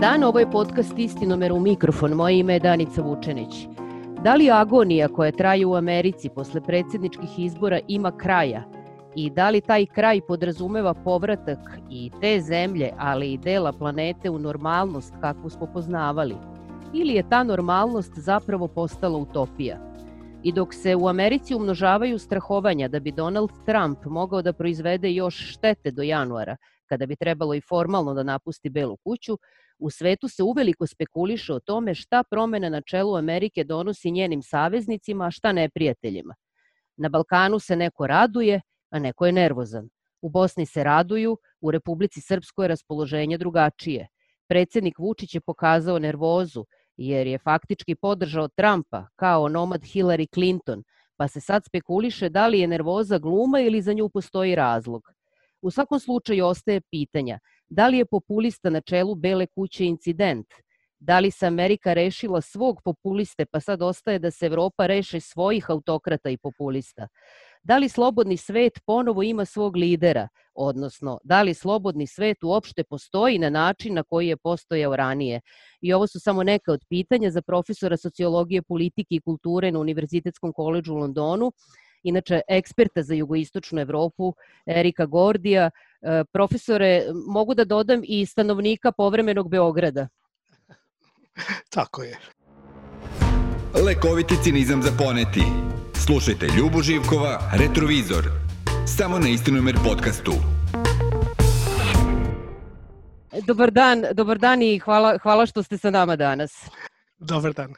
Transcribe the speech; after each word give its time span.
Dan, 0.00 0.24
ovo 0.24 0.38
je 0.38 0.50
podcast 0.50 0.98
Istinomer 0.98 1.52
u 1.52 1.60
mikrofon. 1.60 2.12
Moje 2.12 2.38
ime 2.38 2.52
je 2.52 2.60
Danica 2.60 3.02
Vučenić. 3.02 3.66
Da 4.24 4.34
li 4.34 4.50
agonija 4.50 5.08
koja 5.08 5.32
traje 5.32 5.66
u 5.66 5.74
Americi 5.74 6.28
posle 6.28 6.60
predsedničkih 6.60 7.38
izbora 7.38 7.80
ima 7.88 8.16
kraja? 8.16 8.64
I 9.16 9.30
da 9.30 9.50
li 9.50 9.60
taj 9.60 9.86
kraj 9.86 10.20
podrazumeva 10.28 10.94
povratak 10.94 11.58
i 11.90 12.10
te 12.20 12.40
zemlje, 12.40 12.90
ali 12.98 13.32
i 13.32 13.38
dela 13.38 13.72
planete 13.72 14.30
u 14.30 14.38
normalnost 14.38 15.14
kakvu 15.20 15.50
smo 15.50 15.66
poznavali? 15.66 16.34
Ili 16.94 17.14
je 17.14 17.28
ta 17.28 17.42
normalnost 17.44 18.12
zapravo 18.16 18.68
postala 18.68 19.18
utopija? 19.18 19.78
I 20.42 20.52
dok 20.52 20.74
se 20.74 20.96
u 20.96 21.08
Americi 21.08 21.54
umnožavaju 21.54 22.18
strahovanja 22.18 22.88
da 22.88 23.00
bi 23.00 23.12
Donald 23.12 23.50
Trump 23.66 23.98
mogao 24.04 24.42
da 24.42 24.52
proizvede 24.52 25.12
još 25.12 25.52
štete 25.52 25.90
do 25.90 26.02
januara, 26.02 26.56
kada 26.86 27.06
bi 27.06 27.16
trebalo 27.16 27.54
i 27.54 27.60
formalno 27.60 28.14
da 28.14 28.22
napusti 28.22 28.70
Belu 28.70 28.96
kuću, 28.96 29.38
u 29.80 29.90
svetu 29.90 30.28
se 30.28 30.42
uveliko 30.42 30.86
spekuliše 30.86 31.52
o 31.52 31.60
tome 31.60 31.94
šta 31.94 32.22
promena 32.30 32.68
na 32.68 32.80
čelu 32.80 33.16
Amerike 33.16 33.64
donosi 33.64 34.10
njenim 34.10 34.42
saveznicima, 34.42 35.26
a 35.26 35.30
šta 35.30 35.52
neprijateljima. 35.52 36.34
Na 36.96 37.08
Balkanu 37.08 37.58
se 37.58 37.76
neko 37.76 38.06
raduje, 38.06 38.60
a 38.90 38.98
neko 38.98 39.26
je 39.26 39.32
nervozan. 39.32 39.88
U 40.22 40.28
Bosni 40.28 40.66
se 40.66 40.84
raduju, 40.84 41.38
u 41.60 41.70
Republici 41.70 42.20
Srpskoj 42.20 42.64
je 42.64 42.68
raspoloženje 42.68 43.38
drugačije. 43.38 44.08
Predsednik 44.48 44.98
Vučić 44.98 45.34
je 45.34 45.40
pokazao 45.40 45.98
nervozu, 45.98 46.64
jer 46.96 47.26
je 47.26 47.38
faktički 47.38 47.94
podržao 47.94 48.48
Trumpa 48.48 49.06
kao 49.16 49.48
nomad 49.48 49.82
Hillary 49.82 50.26
Clinton, 50.34 50.82
pa 51.16 51.28
se 51.28 51.40
sad 51.40 51.64
spekuliše 51.64 52.28
da 52.28 52.46
li 52.46 52.60
je 52.60 52.66
nervoza 52.66 53.18
gluma 53.18 53.60
ili 53.60 53.82
za 53.82 53.92
nju 53.92 54.08
postoji 54.08 54.54
razlog. 54.54 55.02
U 55.62 55.70
svakom 55.70 56.00
slučaju 56.00 56.46
ostaje 56.46 56.80
pitanja 56.80 57.38
da 57.68 57.88
li 57.88 57.98
je 57.98 58.04
populista 58.04 58.70
na 58.70 58.80
čelu 58.80 59.14
Bele 59.14 59.46
kuće 59.46 59.84
incident, 59.84 60.46
da 60.98 61.18
li 61.18 61.30
se 61.30 61.46
Amerika 61.46 61.92
rešila 61.92 62.40
svog 62.40 62.80
populiste 62.84 63.46
pa 63.46 63.60
sad 63.60 63.82
ostaje 63.82 64.18
da 64.18 64.30
se 64.30 64.46
Evropa 64.46 64.86
reše 64.86 65.20
svojih 65.20 65.70
autokrata 65.70 66.30
i 66.30 66.36
populista. 66.36 67.08
Da 67.62 67.78
li 67.78 67.88
slobodni 67.88 68.36
svet 68.36 68.72
ponovo 68.86 69.22
ima 69.22 69.44
svog 69.44 69.76
lidera, 69.76 70.28
odnosno 70.54 71.18
da 71.24 71.42
li 71.42 71.54
slobodni 71.54 72.06
svet 72.06 72.44
uopšte 72.44 72.84
postoji 72.84 73.38
na 73.38 73.50
način 73.50 73.94
na 73.94 74.02
koji 74.02 74.28
je 74.28 74.36
postojao 74.36 74.96
ranije. 74.96 75.40
I 75.80 75.92
ovo 75.92 76.06
su 76.06 76.20
samo 76.20 76.42
neka 76.42 76.72
od 76.72 76.84
pitanja 76.88 77.30
za 77.30 77.42
profesora 77.42 77.96
sociologije, 77.96 78.62
politike 78.62 79.14
i 79.14 79.20
kulture 79.20 79.72
na 79.72 79.78
Univerzitetskom 79.78 80.52
koleđu 80.52 80.94
u 80.94 80.96
Londonu, 80.96 81.52
inače 82.02 82.40
eksperta 82.48 83.02
za 83.02 83.14
jugoistočnu 83.14 83.80
Evropu, 83.80 84.34
Erika 84.66 85.06
Gordija. 85.06 85.70
E, 86.02 86.24
profesore, 86.32 87.02
mogu 87.26 87.54
da 87.54 87.64
dodam 87.64 88.00
i 88.04 88.26
stanovnika 88.26 88.92
povremenog 88.92 89.48
Beograda. 89.48 90.08
Tako 91.74 92.02
je. 92.02 92.18
Lekoviti 93.86 94.34
cinizam 94.42 94.82
za 94.82 94.90
poneti. 94.98 95.42
Slušajte 95.94 96.46
Ljubu 96.58 96.82
Živkova, 96.82 97.50
Retrovizor. 97.58 98.24
Samo 98.96 99.18
na 99.18 99.28
Istinomer 99.28 99.74
podcastu. 99.84 100.32
Dobar 103.46 103.70
dan, 103.70 104.04
dobar 104.12 104.38
dan 104.38 104.62
i 104.62 104.78
hvala, 104.78 105.18
hvala 105.22 105.46
što 105.46 105.62
ste 105.62 105.78
sa 105.78 105.90
nama 105.90 106.16
danas. 106.16 106.52
Dobar 107.18 107.52
dan. 107.52 107.74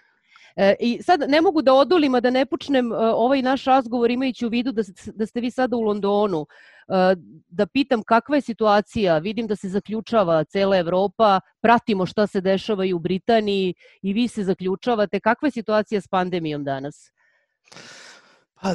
E, 0.57 0.75
I 0.81 1.03
sad 1.03 1.21
ne 1.29 1.41
mogu 1.41 1.63
da 1.63 1.75
odulim, 1.75 2.15
a 2.15 2.21
da 2.21 2.31
ne 2.31 2.47
počnem 2.47 2.93
e, 2.93 2.97
ovaj 2.97 3.43
naš 3.43 3.65
razgovor 3.65 4.11
imajući 4.11 4.47
u 4.47 4.49
vidu 4.49 4.73
da, 4.73 4.83
da 5.15 5.27
ste 5.27 5.41
vi 5.41 5.51
sada 5.51 5.77
u 5.77 5.81
Londonu, 5.81 6.47
e, 6.89 7.17
da 7.49 7.67
pitam 7.67 8.03
kakva 8.03 8.37
je 8.37 8.43
situacija, 8.43 9.19
vidim 9.19 9.47
da 9.47 9.57
se 9.57 9.69
zaključava 9.69 10.45
cela 10.45 10.77
Evropa, 10.77 11.41
pratimo 11.61 12.07
šta 12.07 12.27
se 12.27 12.41
dešava 12.41 12.85
i 12.85 12.93
u 12.93 12.99
Britaniji 12.99 13.75
i 14.03 14.13
vi 14.13 14.29
se 14.29 14.45
zaključavate, 14.45 15.21
kakva 15.21 15.47
je 15.47 15.53
situacija 15.53 16.01
s 16.01 16.09
pandemijom 16.09 16.65
danas? 16.65 17.13
Pa, 18.61 18.75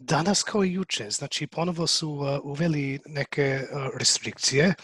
Danas 0.00 0.42
kao 0.42 0.64
i 0.64 0.72
juče, 0.72 1.10
znači 1.10 1.46
ponovo 1.46 1.86
su 1.86 2.10
uh, 2.10 2.38
uveli 2.42 3.00
neke 3.06 3.60
uh, 3.62 3.98
restrikcije, 3.98 4.66
uh, 4.66 4.74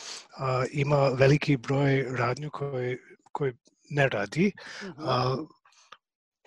ima 0.72 1.09
veliki 1.09 1.56
broj 1.56 2.06
radnju 2.10 2.50
koji, 2.50 2.99
koji 3.33 3.53
ne 3.91 4.09
radi, 4.09 4.53
uh 4.83 4.88
-huh. 4.88 5.41
uh, 5.41 5.49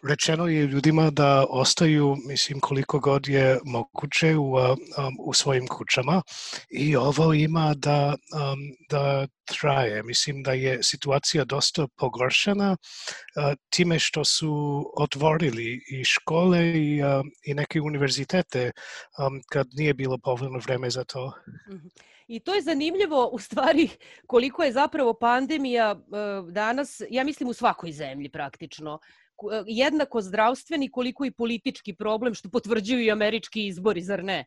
rečeno 0.03 0.47
je 0.47 0.67
ljudima 0.67 1.09
da 1.09 1.45
ostaju, 1.49 2.15
mislim, 2.25 2.59
koliko 2.59 2.99
god 2.99 3.27
je 3.27 3.59
moguće 3.65 4.35
u, 4.35 4.53
um, 4.53 4.77
u 5.19 5.33
svojim 5.33 5.67
kućama 5.67 6.21
i 6.69 6.95
ovo 6.95 7.33
ima 7.33 7.73
da, 7.77 8.15
um, 8.33 8.59
da 8.89 9.27
traje. 9.45 10.03
Mislim 10.03 10.43
da 10.43 10.51
je 10.51 10.83
situacija 10.83 11.45
dosta 11.45 11.87
pogoršana 11.97 12.71
uh, 12.71 13.53
time 13.69 13.99
što 13.99 14.25
su 14.25 14.83
otvorili 14.97 15.81
i 15.91 16.03
škole 16.03 16.59
i, 16.59 17.03
uh, 17.03 17.25
i 17.45 17.53
neke 17.53 17.81
univerzitete 17.81 18.71
um, 19.19 19.41
kad 19.51 19.67
nije 19.73 19.93
bilo 19.93 20.17
povoljno 20.17 20.59
vreme 20.59 20.89
za 20.89 21.03
to. 21.03 21.33
Mhm. 21.69 21.87
I 22.27 22.39
to 22.39 22.53
je 22.53 22.61
zanimljivo 22.61 23.29
u 23.31 23.39
stvari 23.39 23.89
koliko 24.27 24.63
je 24.63 24.71
zapravo 24.71 25.13
pandemija 25.13 25.91
uh, 25.91 26.53
danas, 26.53 27.01
ja 27.09 27.23
mislim 27.23 27.49
u 27.49 27.53
svakoj 27.53 27.91
zemlji 27.91 28.29
praktično, 28.29 28.99
jednako 29.67 30.21
zdravstveni 30.21 30.91
koliko 30.91 31.25
i 31.25 31.31
politički 31.31 31.93
problem, 31.93 32.33
što 32.33 32.49
potvrđuju 32.49 33.01
i 33.01 33.11
američki 33.11 33.67
izbori, 33.67 34.01
zar 34.01 34.23
ne? 34.23 34.45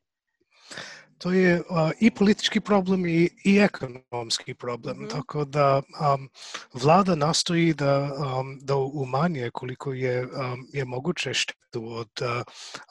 To 1.21 1.33
je 1.33 1.61
uh, 1.61 1.91
i 2.01 2.11
politički 2.11 2.61
problem 2.61 3.07
i, 3.07 3.29
i 3.45 3.59
ekonomski 3.59 4.55
problem, 4.55 4.97
mm 4.97 5.09
tako 5.09 5.45
da 5.45 5.77
um, 5.77 6.29
vlada 6.73 7.15
nastoji 7.15 7.75
da, 7.75 8.17
um, 8.39 8.59
da 8.63 8.77
umanje 8.77 9.51
koliko 9.53 9.93
je, 9.93 10.23
um, 10.23 10.67
je 10.73 10.85
moguće 10.85 11.35
štetu 11.35 11.85
od, 11.93 12.11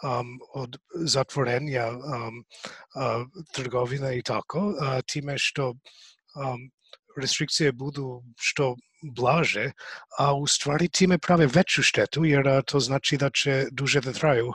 um, 0.04 0.40
od 0.54 0.78
zatvorenja 0.94 1.90
um, 1.90 2.00
uh, 2.00 3.28
trgovina 3.54 4.14
i 4.14 4.22
tako, 4.22 4.60
uh, 4.60 4.76
time 5.06 5.38
što 5.38 5.70
um, 5.70 6.70
restrikcije 7.18 7.72
budu 7.72 8.24
što 8.38 8.76
blaže, 9.16 9.72
a 10.18 10.36
u 10.36 10.48
stvari 10.48 10.88
time 10.88 11.18
prave 11.18 11.48
veću 11.54 11.84
štetu, 11.84 12.26
jer 12.26 12.64
to 12.66 12.80
znači 12.80 13.18
da 13.18 13.30
će 13.30 13.66
duže 13.72 14.02
da 14.02 14.14
traju. 14.14 14.54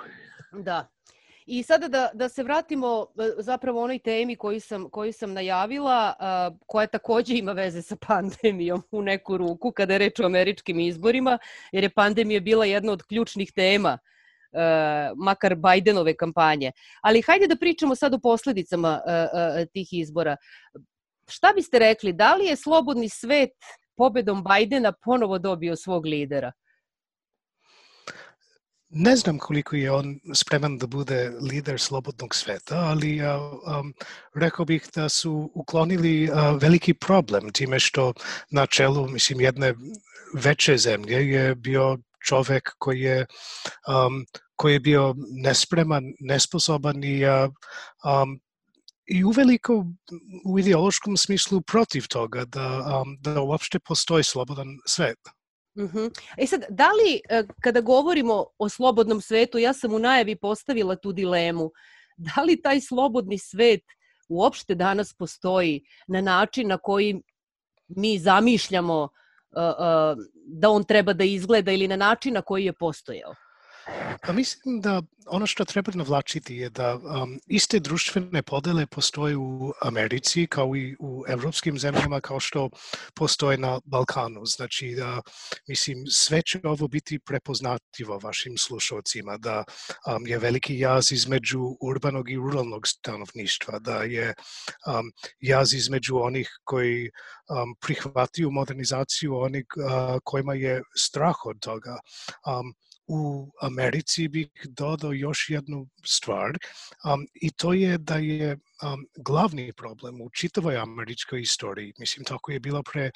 Da. 0.52 0.88
I 1.46 1.62
sada 1.62 1.88
da, 1.88 2.10
da 2.14 2.28
se 2.28 2.42
vratimo 2.42 3.06
e, 3.18 3.42
zapravo 3.42 3.84
onoj 3.84 3.98
temi 3.98 4.36
koju 4.36 4.60
sam, 4.60 4.90
koju 4.90 5.12
sam 5.12 5.32
najavila, 5.32 6.14
koja 6.66 6.86
takođe 6.86 7.36
ima 7.36 7.52
veze 7.52 7.82
sa 7.82 7.96
pandemijom 7.96 8.82
u 8.90 9.02
neku 9.02 9.36
ruku, 9.36 9.72
kada 9.72 9.92
je 9.92 9.98
reč 9.98 10.20
o 10.20 10.26
američkim 10.26 10.80
izborima, 10.80 11.38
jer 11.72 11.84
je 11.84 11.90
pandemija 11.90 12.40
bila 12.40 12.64
jedna 12.64 12.92
od 12.92 13.02
ključnih 13.02 13.52
tema 13.52 13.98
Uh, 14.54 14.60
makar 15.18 15.54
Bidenove 15.54 16.16
kampanje. 16.16 16.72
Ali 17.02 17.22
hajde 17.22 17.46
da 17.46 17.56
pričamo 17.56 17.94
sad 17.94 18.14
o 18.14 18.18
posledicama 18.18 19.00
uh, 19.06 19.12
uh, 19.12 19.66
tih 19.72 19.88
izbora. 19.92 20.36
Šta 21.28 21.52
biste 21.56 21.78
rekli, 21.78 22.12
da 22.12 22.34
li 22.34 22.46
je 22.46 22.56
slobodni 22.56 23.08
svet 23.08 23.50
pobedom 23.96 24.42
Bajdena 24.42 24.92
ponovo 24.92 25.38
dobio 25.38 25.76
svog 25.76 26.06
lidera? 26.06 26.52
Ne 28.96 29.16
znam 29.16 29.38
koliko 29.38 29.76
je 29.76 29.90
on 29.90 30.20
spreman 30.34 30.78
da 30.78 30.86
bude 30.86 31.32
lider 31.50 31.80
slobodnog 31.80 32.34
sveta, 32.34 32.78
ali 32.78 33.20
um, 33.20 33.94
rekao 34.34 34.64
bih 34.64 34.86
da 34.94 35.08
su 35.08 35.50
uklonili 35.54 36.30
uh, 36.30 36.36
veliki 36.60 36.94
problem 36.94 37.52
time 37.52 37.80
što 37.80 38.12
na 38.50 38.66
čelu 38.66 39.08
mislim, 39.08 39.40
jedne 39.40 39.74
veće 40.34 40.76
zemlje 40.76 41.28
je 41.28 41.54
bio 41.54 41.98
čovek 42.26 42.70
koji 42.78 43.00
je, 43.00 43.26
um, 43.88 44.26
koji 44.56 44.72
je 44.72 44.80
bio 44.80 45.14
nespreman, 45.42 46.04
nesposoban 46.20 47.04
i 47.04 47.24
um, 47.26 48.40
i 49.06 49.24
uveliko 49.24 49.86
u 50.46 50.58
ideološkom 50.58 51.16
smislu 51.16 51.60
protiv 51.60 52.06
toga 52.08 52.44
da, 52.44 53.02
um, 53.02 53.16
da 53.20 53.42
uopšte 53.42 53.78
postoji 53.78 54.24
slobodan 54.24 54.68
svet. 54.86 55.18
Uh 55.74 55.92
-huh. 55.92 56.10
E 56.38 56.46
sad, 56.46 56.64
da 56.68 56.88
li 56.92 57.20
e, 57.28 57.44
kada 57.60 57.80
govorimo 57.80 58.46
o 58.58 58.68
slobodnom 58.68 59.20
svetu, 59.20 59.58
ja 59.58 59.72
sam 59.72 59.94
u 59.94 59.98
najavi 59.98 60.36
postavila 60.36 60.96
tu 60.96 61.12
dilemu, 61.12 61.70
da 62.16 62.42
li 62.42 62.62
taj 62.62 62.80
slobodni 62.80 63.38
svet 63.38 63.82
uopšte 64.28 64.74
danas 64.74 65.14
postoji 65.14 65.84
na 66.08 66.20
način 66.20 66.68
na 66.68 66.78
koji 66.78 67.22
mi 67.88 68.18
zamišljamo 68.18 69.02
uh, 69.02 69.08
uh, 69.58 70.24
da 70.46 70.70
on 70.70 70.84
treba 70.84 71.12
da 71.12 71.24
izgleda 71.24 71.72
ili 71.72 71.88
na 71.88 71.96
način 71.96 72.34
na 72.34 72.42
koji 72.42 72.64
je 72.64 72.72
postojao? 72.72 73.34
Pa 74.22 74.32
mislim 74.32 74.80
da 74.80 75.02
ono 75.26 75.46
što 75.46 75.64
treba 75.64 75.92
navlačiti 75.94 76.56
je 76.56 76.70
da 76.70 76.94
um, 76.96 77.40
iste 77.46 77.80
društvene 77.80 78.42
podele 78.42 78.86
postoje 78.86 79.36
u 79.36 79.72
Americi 79.82 80.46
kao 80.46 80.76
i 80.76 80.96
u 81.00 81.24
evropskim 81.28 81.78
zemljama 81.78 82.20
kao 82.20 82.40
što 82.40 82.70
postoje 83.14 83.58
na 83.58 83.80
Balkanu. 83.84 84.44
Znači 84.44 84.94
da, 84.96 85.22
mislim, 85.68 86.06
sve 86.06 86.42
će 86.42 86.60
ovo 86.64 86.88
biti 86.88 87.18
prepoznatljivo 87.18 88.18
vašim 88.18 88.56
slušalcima, 88.56 89.36
da 89.36 89.64
um, 90.06 90.26
je 90.26 90.38
veliki 90.38 90.78
jaz 90.78 91.12
između 91.12 91.60
urbanog 91.80 92.30
i 92.30 92.36
ruralnog 92.36 92.86
stanovništva, 92.86 93.78
da 93.78 94.02
je 94.02 94.34
um, 94.86 95.12
jaz 95.40 95.74
između 95.74 96.16
onih 96.16 96.48
koji 96.64 97.10
um, 97.10 97.74
prihvatiju 97.80 98.50
modernizaciju, 98.50 99.36
onih 99.36 99.64
uh, 99.76 100.18
kojima 100.24 100.54
je 100.54 100.82
strah 100.96 101.46
od 101.46 101.60
toga. 101.60 101.98
Um, 102.46 102.74
u 103.06 103.50
Americi 103.60 104.28
bih 104.28 104.48
dodao 104.64 105.12
još 105.12 105.50
jednu 105.50 105.86
stvar 106.06 106.50
um, 106.50 107.26
i 107.34 107.50
to 107.50 107.72
je 107.72 107.98
da 107.98 108.16
je 108.16 108.52
um, 108.52 109.06
glavni 109.16 109.72
problem 109.72 110.20
u 110.20 110.30
čitavoj 110.30 110.76
američkoj 110.76 111.40
istoriji, 111.40 111.92
mislim 111.98 112.24
tako 112.24 112.52
je 112.52 112.60
bilo 112.60 112.82
pre 112.82 113.10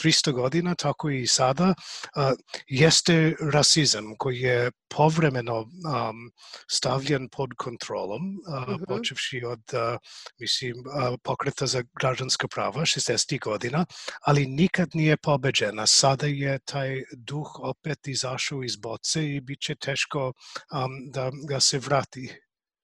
300 0.00 0.32
godina, 0.32 0.74
tako 0.74 1.10
i 1.10 1.26
sada, 1.26 1.74
uh, 2.16 2.22
jeste 2.66 3.34
rasizam 3.52 4.14
koji 4.18 4.40
je 4.40 4.70
povremeno 4.88 5.60
um, 5.60 6.32
stavljen 6.70 7.28
pod 7.28 7.50
kontrolom, 7.56 8.22
uh, 8.48 8.54
uh 8.54 8.68
-huh. 8.68 8.86
počevši 8.88 9.42
od, 9.44 9.62
uh, 9.72 9.98
mislim, 10.38 10.74
uh, 10.76 11.18
pokreta 11.22 11.66
za 11.66 11.82
građanska 12.00 12.48
prava 12.48 12.80
60. 12.80 13.40
godina, 13.40 13.84
ali 14.22 14.46
nikad 14.46 14.88
nije 14.94 15.16
pobeđena. 15.16 15.86
Sada 15.86 16.26
je 16.26 16.58
taj 16.58 17.02
duh 17.12 17.50
opet 17.60 18.08
izašao 18.08 18.64
iz 18.64 18.76
boce 18.76 19.31
i 19.36 19.40
bit 19.40 19.60
će 19.60 19.74
teško 19.74 20.26
um, 20.26 21.10
da 21.10 21.30
ga 21.48 21.60
se 21.60 21.78
vrati. 21.78 22.28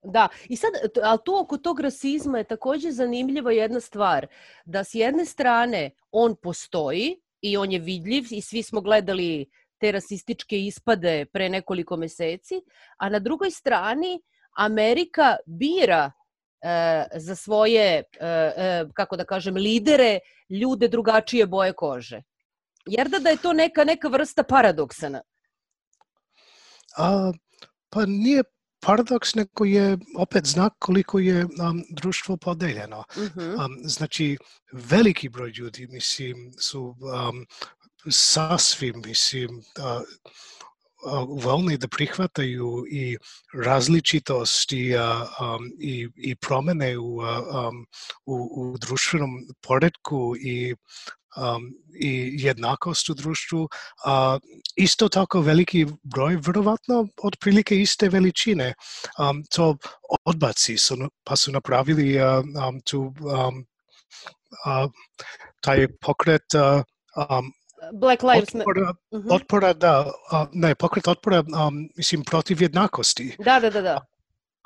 Da, 0.03 0.29
i 0.45 0.57
sad, 0.57 0.71
ali 1.03 1.19
tu 1.25 1.39
oko 1.41 1.59
tog 1.59 1.81
rasizma 1.81 2.39
je 2.39 2.45
takođe 2.45 2.91
zanimljiva 2.91 3.53
jedna 3.53 3.81
stvar, 3.81 4.27
da 4.65 4.85
s 4.85 4.95
jedne 4.95 5.25
strane 5.25 5.91
on 6.11 6.37
postoji 6.43 7.17
i 7.41 7.57
on 7.57 7.73
je 7.73 7.79
vidljiv 7.79 8.25
i 8.31 8.41
svi 8.41 8.63
smo 8.63 8.81
gledali 8.81 9.51
te 9.81 9.93
rasističke 9.93 10.61
ispade 10.61 11.27
pre 11.33 11.49
nekoliko 11.49 11.97
meseci, 11.97 12.63
a 12.99 13.09
na 13.09 13.19
drugoj 13.19 13.51
strani 13.51 14.21
Amerika 14.59 15.37
bira 15.47 16.11
e, 16.63 17.05
za 17.15 17.35
svoje, 17.35 18.03
e, 18.21 18.27
e, 18.57 18.85
kako 18.95 19.17
da 19.17 19.25
kažem, 19.25 19.57
lidere 19.57 20.19
ljude 20.51 20.89
drugačije 20.89 21.47
boje 21.47 21.73
kože. 21.73 22.23
Jer 22.87 23.09
da 23.09 23.19
da 23.19 23.31
je 23.31 23.37
to 23.37 23.53
neka, 23.53 23.85
neka 23.85 24.09
vrsta 24.09 24.43
paradoksana? 24.43 25.23
A, 26.99 27.33
pa 27.91 28.07
nije 28.07 28.43
paradoks 28.81 29.35
neko 29.35 29.65
je 29.65 29.99
opet 30.17 30.47
znak 30.47 30.73
koliko 30.79 31.19
je 31.19 31.45
um, 31.45 31.85
društvo 31.91 32.37
podeljeno. 32.37 33.05
-hmm. 33.17 33.65
um, 33.65 33.77
znači, 33.85 34.37
veliki 34.73 35.29
broj 35.29 35.51
ljudi, 35.51 35.87
mislim, 35.87 36.53
su 36.59 36.83
um, 36.83 37.47
sasvim, 38.11 39.03
mislim, 39.07 39.51
uh, 39.59 40.03
voljni 41.45 41.77
da 41.79 41.89
prihvataju 41.89 42.85
i 42.91 43.17
različitost 43.55 44.73
i, 44.73 44.95
um, 44.97 45.71
i, 45.81 46.09
i 46.17 46.37
promene 46.37 46.99
u, 46.99 47.17
um, 47.17 47.87
u, 48.27 48.49
u 48.57 48.79
društvenom 48.79 49.31
poredku 49.61 50.35
i 50.41 50.75
um, 51.37 51.63
i 52.01 52.31
jednakost 52.39 53.11
u 53.11 53.15
društvu, 53.15 53.69
a 54.05 54.39
isto 54.77 55.09
tako 55.09 55.41
veliki 55.41 55.87
broj, 56.03 56.39
verovatno 56.47 57.07
otprilike 57.23 57.81
iste 57.81 58.09
veličine, 58.09 58.75
um, 59.19 59.43
to 59.55 59.77
odbaci 60.25 60.77
su, 60.77 60.97
pa 61.25 61.37
su 61.37 61.53
napravili 61.53 62.17
uh, 62.21 62.45
um, 62.69 62.81
tu 62.81 63.01
um, 63.01 63.65
uh, 64.67 64.91
taj 65.61 65.89
pokret 66.01 66.55
uh, 66.55 66.83
um, 67.17 67.53
Black 67.93 68.23
Lives 68.23 68.55
Matter. 68.55 68.69
Otpora, 68.69 68.93
-huh. 69.13 69.35
otpora, 69.35 69.73
da, 69.73 70.13
uh, 70.33 70.47
ne, 70.53 70.75
pokret 70.75 71.09
otpora, 71.09 71.41
um, 71.41 71.89
mislim, 71.97 72.25
protiv 72.25 72.63
jednakosti. 72.63 73.37
Da, 73.39 73.61
da, 73.61 73.71
da, 73.71 73.83
da. 73.83 74.07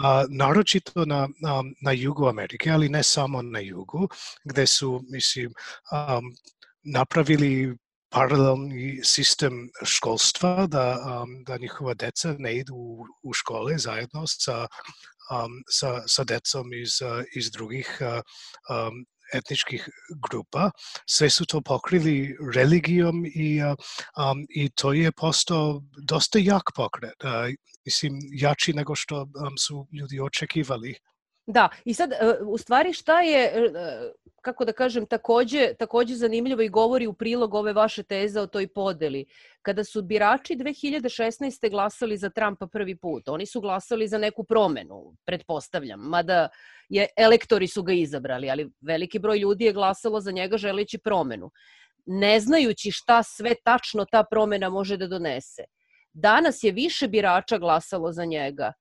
A, 0.00 0.24
naročito 0.28 1.04
na, 1.04 1.28
na, 1.40 1.62
na 1.82 1.92
jugu 1.92 2.28
Amerike, 2.28 2.70
ali 2.70 2.88
ne 2.88 3.02
samo 3.02 3.42
na 3.42 3.60
jugu, 3.60 4.08
gde 4.44 4.66
su, 4.66 5.00
mislim, 5.10 5.52
um, 5.92 6.32
napravili 6.84 7.76
paralelni 8.12 9.00
sistem 9.04 9.68
školstva, 9.84 10.66
da, 10.66 10.86
um, 11.22 11.44
da 11.44 11.56
njihova 11.56 11.94
deca 11.94 12.34
ne 12.38 12.56
idu 12.56 12.74
u, 12.74 13.06
u 13.22 13.32
škole 13.32 13.78
zajedno 13.78 14.26
sa, 14.26 14.66
um, 15.30 15.62
sa, 15.70 16.02
sa 16.06 16.24
decom 16.24 16.72
iz, 16.74 16.98
iz 17.36 17.50
drugih 17.50 17.98
um, 18.00 19.04
etničkih 19.34 19.88
grupa. 20.30 20.70
Sve 21.06 21.30
su 21.30 21.46
to 21.46 21.60
pokrili 21.60 22.36
religijom 22.54 23.24
i, 23.26 23.62
um, 23.62 24.46
i 24.48 24.70
to 24.70 24.92
je 24.92 25.12
postao 25.12 25.82
dosta 26.08 26.38
jak 26.38 26.62
pokret. 26.76 27.24
Uh, 27.24 27.30
mislim, 27.84 28.12
jači 28.32 28.72
nego 28.72 28.94
što 28.94 29.22
um, 29.22 29.58
su 29.58 29.86
ljudi 29.92 30.20
očekivali. 30.20 30.94
Da, 31.46 31.68
i 31.84 31.94
sad, 31.94 32.10
uh, 32.10 32.48
u 32.48 32.58
stvari 32.58 32.92
šta 32.92 33.20
je, 33.20 33.52
uh, 33.56 33.72
kako 34.42 34.64
da 34.64 34.72
kažem, 34.72 35.06
takođe, 35.06 35.74
takođe 35.78 36.14
zanimljivo 36.14 36.62
i 36.62 36.68
govori 36.68 37.06
u 37.06 37.12
prilog 37.12 37.54
ove 37.54 37.72
vaše 37.72 38.02
teze 38.02 38.40
o 38.40 38.46
toj 38.46 38.66
podeli. 38.68 39.24
Kada 39.62 39.84
su 39.84 40.02
birači 40.02 40.56
2016. 40.56 41.70
glasali 41.70 42.16
za 42.16 42.30
Trumpa 42.30 42.66
prvi 42.66 42.96
put, 42.96 43.28
oni 43.28 43.46
su 43.46 43.60
glasali 43.60 44.08
za 44.08 44.18
neku 44.18 44.44
promenu, 44.44 45.16
pretpostavljam, 45.24 46.00
mada 46.00 46.48
je, 46.88 47.06
elektori 47.16 47.66
su 47.66 47.82
ga 47.82 47.92
izabrali, 47.92 48.50
ali 48.50 48.70
veliki 48.80 49.18
broj 49.18 49.38
ljudi 49.38 49.64
je 49.64 49.72
glasalo 49.72 50.20
za 50.20 50.30
njega 50.30 50.56
želeći 50.56 50.98
promenu, 50.98 51.50
ne 52.06 52.40
znajući 52.40 52.90
šta 52.90 53.22
sve 53.22 53.54
tačno 53.64 54.04
ta 54.04 54.24
promena 54.30 54.68
može 54.68 54.96
da 54.96 55.06
donese. 55.06 55.64
Danas 56.12 56.62
je 56.62 56.72
više 56.72 57.08
birača 57.08 57.58
glasalo 57.58 58.12
za 58.12 58.24
njega, 58.24 58.72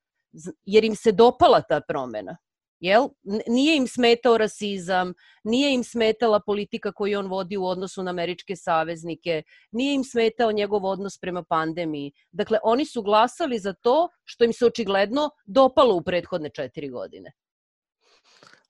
jer 0.65 0.83
im 0.83 0.95
se 0.95 1.11
dopala 1.11 1.61
ta 1.61 1.81
promena 1.87 2.37
Jel? 2.81 3.09
Nije 3.47 3.77
im 3.77 3.87
smetao 3.87 4.37
rasizam, 4.37 5.13
nije 5.43 5.73
im 5.73 5.83
smetala 5.83 6.39
politika 6.39 6.91
koju 6.91 7.19
on 7.19 7.27
vodi 7.27 7.57
u 7.57 7.65
odnosu 7.65 8.03
na 8.03 8.09
američke 8.11 8.55
saveznike, 8.55 9.43
nije 9.71 9.95
im 9.95 10.03
smetao 10.03 10.51
njegov 10.51 10.85
odnos 10.85 11.17
prema 11.17 11.43
pandemiji. 11.43 12.11
Dakle, 12.31 12.59
oni 12.63 12.85
su 12.85 13.01
glasali 13.01 13.59
za 13.59 13.73
to 13.73 14.09
što 14.23 14.43
im 14.43 14.53
se 14.53 14.65
očigledno 14.65 15.29
dopalo 15.45 15.95
u 15.95 16.01
prethodne 16.01 16.49
četiri 16.49 16.89
godine. 16.89 17.31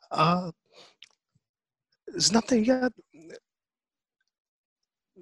A, 0.10 0.52
znate, 2.08 2.62
ja 2.66 2.90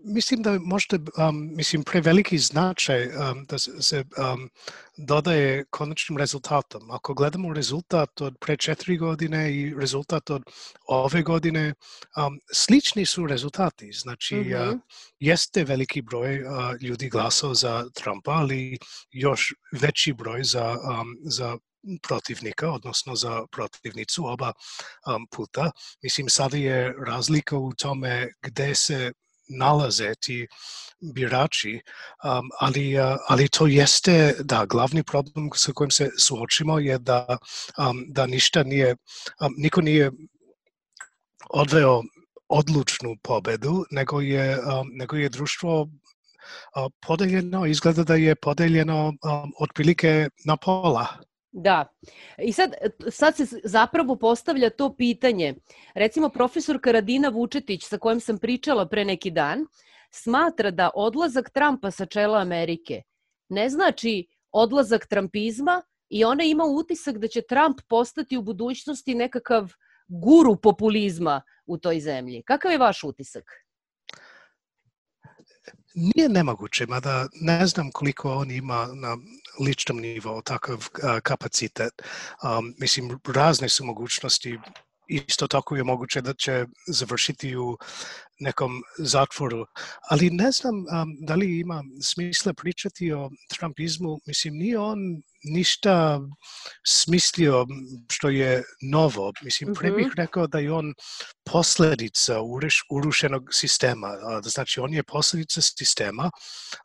mislim 0.03 0.41
da 0.41 0.59
možda 0.59 0.97
um, 0.97 1.55
mislim 1.55 1.83
preveliki 1.83 2.37
značaj 2.37 3.07
um, 3.07 3.45
da 3.45 3.57
se 3.59 3.99
um, 3.99 4.49
dodaje 4.97 5.65
konačnim 5.69 6.17
rezultatom. 6.17 6.91
Ako 6.91 7.13
gledamo 7.13 7.53
rezultat 7.53 8.21
od 8.21 8.35
pre 8.39 8.57
četiri 8.57 8.97
godine 8.97 9.53
i 9.55 9.75
rezultat 9.79 10.29
od 10.29 10.43
ove 10.87 11.21
godine, 11.21 11.73
um, 12.17 12.39
slični 12.53 13.05
su 13.05 13.27
rezultati. 13.27 13.91
Znači, 13.91 14.35
mm 14.35 14.43
-hmm. 14.43 14.73
uh, 14.73 14.79
jeste 15.19 15.63
veliki 15.63 16.01
broj 16.01 16.43
uh, 16.43 16.49
ljudi 16.81 17.09
glasao 17.09 17.53
za 17.53 17.85
Trumpa, 17.93 18.31
ali 18.31 18.77
još 19.11 19.53
veći 19.71 20.13
broj 20.13 20.43
za, 20.43 20.71
um, 20.71 21.15
za 21.23 21.57
protivnika, 22.01 22.71
odnosno 22.71 23.15
za 23.15 23.45
protivnicu 23.51 24.25
oba 24.25 24.53
um, 25.15 25.27
puta. 25.31 25.71
Mislim, 26.03 26.29
sada 26.29 26.57
je 26.57 26.95
razlika 27.05 27.57
u 27.57 27.73
tome 27.73 28.27
gde 28.41 28.75
se 28.75 29.11
nalaze 29.49 30.13
ti 30.21 30.47
birači, 30.99 31.79
um, 32.23 32.49
ali, 32.59 32.99
uh, 32.99 33.17
ali 33.27 33.49
to 33.49 33.67
jeste, 33.67 34.35
da, 34.43 34.65
glavni 34.65 35.03
problem 35.03 35.49
sa 35.55 35.71
kojim 35.73 35.91
se 35.91 36.09
suočimo 36.17 36.79
je 36.79 36.97
da, 36.97 37.37
um, 37.77 38.03
da 38.07 38.25
ništa 38.25 38.63
nije, 38.63 38.95
um, 39.41 39.53
niko 39.57 39.81
nije 39.81 40.11
odveo 41.49 42.01
odlučnu 42.49 43.15
pobedu, 43.23 43.85
nego 43.91 44.21
je, 44.21 44.59
um, 44.59 44.91
nego 44.93 45.15
je 45.15 45.29
društvo 45.29 45.81
uh, 45.81 45.89
podeljeno, 47.07 47.65
izgleda 47.65 48.03
da 48.03 48.15
je 48.15 48.35
podeljeno 48.35 49.07
um, 49.07 49.53
otprilike 49.59 50.29
na 50.45 50.57
pola. 50.57 51.07
Da. 51.51 51.85
I 52.37 52.53
sad, 52.53 52.73
sad 53.09 53.35
se 53.35 53.45
zapravo 53.63 54.15
postavlja 54.15 54.69
to 54.69 54.95
pitanje. 54.95 55.55
Recimo, 55.93 56.29
profesor 56.29 56.81
Karadina 56.81 57.29
Vučetić, 57.29 57.83
sa 57.83 57.97
kojim 57.97 58.19
sam 58.19 58.37
pričala 58.37 58.87
pre 58.87 59.05
neki 59.05 59.31
dan, 59.31 59.65
smatra 60.11 60.71
da 60.71 60.89
odlazak 60.95 61.49
Trumpa 61.49 61.91
sa 61.91 62.05
čela 62.05 62.39
Amerike 62.39 63.01
ne 63.49 63.69
znači 63.69 64.27
odlazak 64.51 65.07
Trumpizma 65.07 65.81
i 66.09 66.23
ona 66.23 66.43
ima 66.43 66.63
utisak 66.63 67.17
da 67.17 67.27
će 67.27 67.41
Trump 67.41 67.81
postati 67.87 68.37
u 68.37 68.41
budućnosti 68.41 69.15
nekakav 69.15 69.73
guru 70.07 70.55
populizma 70.55 71.41
u 71.65 71.77
toj 71.77 71.99
zemlji. 71.99 72.43
Kakav 72.43 72.71
je 72.71 72.77
vaš 72.77 73.03
utisak? 73.03 73.43
Nije 75.95 76.29
nemoguće, 76.29 76.85
mada 76.87 77.27
ne 77.41 77.67
znam 77.67 77.91
koliko 77.91 78.33
on 78.33 78.51
ima 78.51 78.87
na 78.93 79.17
ličnom 79.59 79.97
nivou 79.97 80.41
takav 80.41 80.87
kapacitet. 81.23 82.01
Um, 82.43 82.75
mislim, 82.77 83.19
razne 83.27 83.69
su 83.69 83.85
mogućnosti 83.85 84.59
isto 85.09 85.47
tako 85.47 85.75
je 85.75 85.83
moguće 85.83 86.21
da 86.21 86.33
će 86.33 86.65
završiti 86.87 87.55
u 87.57 87.77
nekom 88.39 88.71
zatvoru. 88.97 89.65
Ali 90.09 90.29
ne 90.29 90.51
znam 90.51 90.75
um, 90.75 91.17
da 91.19 91.35
li 91.35 91.59
ima 91.59 91.83
smisla 92.01 92.53
pričati 92.53 93.11
o 93.13 93.29
Trumpizmu. 93.49 94.19
Mislim, 94.27 94.53
nije 94.53 94.79
on 94.79 94.99
ništa 95.43 96.19
smislio 96.87 97.65
što 98.11 98.29
je 98.29 98.63
novo. 98.91 99.33
Mislim, 99.41 99.73
pre 99.73 99.91
bih 99.91 100.07
mhm. 100.07 100.13
rekao 100.17 100.47
da 100.47 100.59
je 100.59 100.71
on 100.71 100.93
posledica 101.51 102.41
urušenog 102.89 103.49
sistema. 103.51 104.09
Znači, 104.43 104.79
on 104.79 104.93
je 104.93 105.03
posledica 105.03 105.61
sistema 105.61 106.31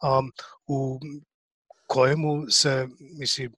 um, 0.02 0.32
u 0.66 1.00
kojemu 1.86 2.50
se, 2.50 2.88
mislim, 3.18 3.52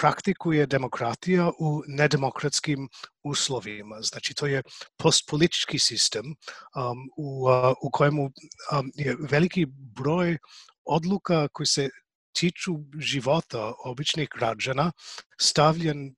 praktikuje 0.00 0.66
demokratija 0.66 1.50
u 1.58 1.82
nedemokratskim 1.86 2.88
uslovima. 3.22 4.02
Znači, 4.02 4.34
to 4.34 4.46
je 4.46 4.62
postpolitički 4.96 5.78
sistem 5.78 6.24
um, 6.26 7.10
u, 7.16 7.48
uh, 7.48 7.74
u 7.82 7.90
kojemu 7.90 8.24
um, 8.24 8.90
je 8.94 9.16
veliki 9.30 9.66
broj 9.68 10.38
odluka 10.84 11.48
koji 11.48 11.66
se 11.66 11.88
tiču 12.32 12.72
života 12.98 13.72
običnih 13.84 14.28
građana 14.36 14.92
stavljen 15.40 16.14